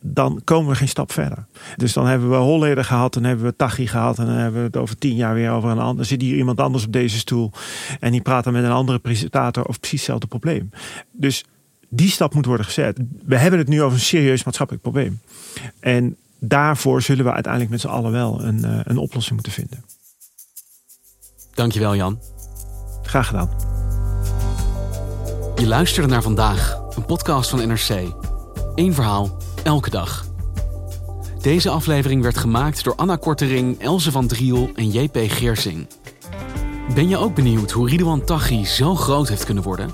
dan 0.00 0.40
komen 0.44 0.70
we 0.70 0.76
geen 0.76 0.88
stap 0.88 1.12
verder. 1.12 1.46
Dus 1.76 1.92
dan 1.92 2.06
hebben 2.06 2.30
we 2.30 2.36
Holleder 2.36 2.84
gehad, 2.84 3.14
dan 3.14 3.24
hebben 3.24 3.46
we 3.46 3.56
Tachi 3.56 3.86
gehad... 3.86 4.18
en 4.18 4.26
dan 4.26 4.34
hebben 4.34 4.60
we 4.60 4.66
het 4.66 4.76
over 4.76 4.98
tien 4.98 5.14
jaar 5.14 5.34
weer 5.34 5.50
over 5.50 5.70
een 5.70 5.78
ander. 5.78 6.04
Zit 6.04 6.20
hier 6.20 6.36
iemand 6.36 6.60
anders 6.60 6.84
op 6.84 6.92
deze 6.92 7.18
stoel... 7.18 7.52
en 8.00 8.12
die 8.12 8.22
praat 8.22 8.44
dan 8.44 8.52
met 8.52 8.64
een 8.64 8.70
andere 8.70 8.98
presentator 8.98 9.66
over 9.66 9.80
precies 9.80 9.98
hetzelfde 9.98 10.26
probleem. 10.26 10.70
Dus 11.12 11.44
die 11.88 12.10
stap 12.10 12.34
moet 12.34 12.46
worden 12.46 12.66
gezet. 12.66 12.98
We 13.24 13.36
hebben 13.36 13.58
het 13.58 13.68
nu 13.68 13.82
over 13.82 13.98
een 13.98 14.04
serieus 14.04 14.44
maatschappelijk 14.44 14.84
probleem. 14.84 15.20
En 15.80 16.16
daarvoor 16.38 17.02
zullen 17.02 17.24
we 17.24 17.32
uiteindelijk 17.32 17.72
met 17.72 17.80
z'n 17.80 17.86
allen 17.86 18.12
wel 18.12 18.42
een, 18.42 18.58
uh, 18.58 18.78
een 18.84 18.98
oplossing 18.98 19.34
moeten 19.34 19.52
vinden. 19.52 19.84
Dankjewel 21.56 21.94
Jan. 21.94 22.20
Graag 23.02 23.26
gedaan. 23.26 23.50
Je 25.56 25.66
luisterde 25.66 26.08
naar 26.08 26.22
vandaag, 26.22 26.78
een 26.96 27.04
podcast 27.04 27.50
van 27.50 27.68
NRC. 27.68 28.12
Eén 28.74 28.94
verhaal, 28.94 29.36
elke 29.62 29.90
dag. 29.90 30.26
Deze 31.40 31.70
aflevering 31.70 32.22
werd 32.22 32.38
gemaakt 32.38 32.84
door 32.84 32.94
Anna 32.94 33.16
Kortering, 33.16 33.80
Elze 33.80 34.10
van 34.10 34.26
Driel 34.26 34.70
en 34.74 34.90
JP 34.90 35.16
Geersing. 35.26 35.86
Ben 36.94 37.08
je 37.08 37.16
ook 37.16 37.34
benieuwd 37.34 37.70
hoe 37.70 37.88
Ridouan 37.88 38.24
Taghi 38.24 38.64
zo 38.64 38.94
groot 38.94 39.28
heeft 39.28 39.44
kunnen 39.44 39.62
worden? 39.62 39.90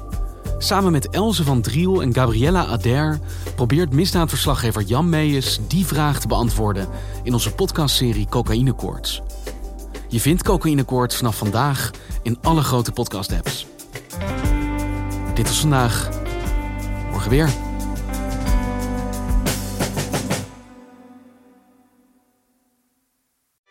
Samen 0.59 0.93
met 0.93 1.09
Elze 1.09 1.45
van 1.45 1.61
Driel 1.61 2.03
en 2.03 2.15
Gabriella 2.15 2.67
Ader 2.67 3.21
probeert 3.55 3.93
misdaadverslaggever 3.93 4.83
Jan 4.83 5.09
Meijers 5.09 5.59
die 5.69 5.87
vraag 5.87 6.21
te 6.21 6.29
beantwoorden 6.29 6.89
in 7.23 7.33
onze 7.33 7.55
podcastserie 7.55 8.27
Cocaïnekoorts. 8.29 9.23
Je 10.13 10.21
vindt 10.21 10.43
Cocaïnekoorts 10.43 11.17
vanaf 11.17 11.37
vandaag 11.37 11.91
in 12.23 12.39
alle 12.43 12.63
grote 12.63 12.93
podcast-apps. 12.93 13.67
Dit 15.35 15.47
was 15.49 15.61
vandaag. 15.61 16.09
Morgen 17.11 17.31
weer. 17.31 17.49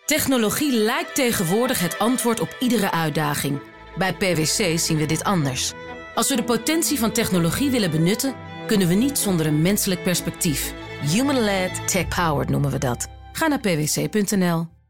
Technologie 0.05 0.73
lijkt 0.73 1.15
tegenwoordig 1.15 1.79
het 1.79 1.99
antwoord 1.99 2.39
op 2.39 2.55
iedere 2.59 2.91
uitdaging. 2.91 3.61
Bij 3.97 4.13
PwC 4.13 4.79
zien 4.79 4.97
we 4.97 5.05
dit 5.05 5.23
anders. 5.23 5.73
Als 6.15 6.29
we 6.29 6.35
de 6.35 6.43
potentie 6.43 6.99
van 6.99 7.11
technologie 7.11 7.69
willen 7.69 7.91
benutten, 7.91 8.35
kunnen 8.67 8.87
we 8.87 8.93
niet 8.93 9.17
zonder 9.17 9.45
een 9.45 9.61
menselijk 9.61 10.03
perspectief. 10.03 10.73
Human-led, 11.01 11.87
tech-powered 11.87 12.49
noemen 12.49 12.71
we 12.71 12.77
dat. 12.77 13.07
Ga 13.31 13.47
naar 13.47 13.59
pwc.nl. 13.59 14.80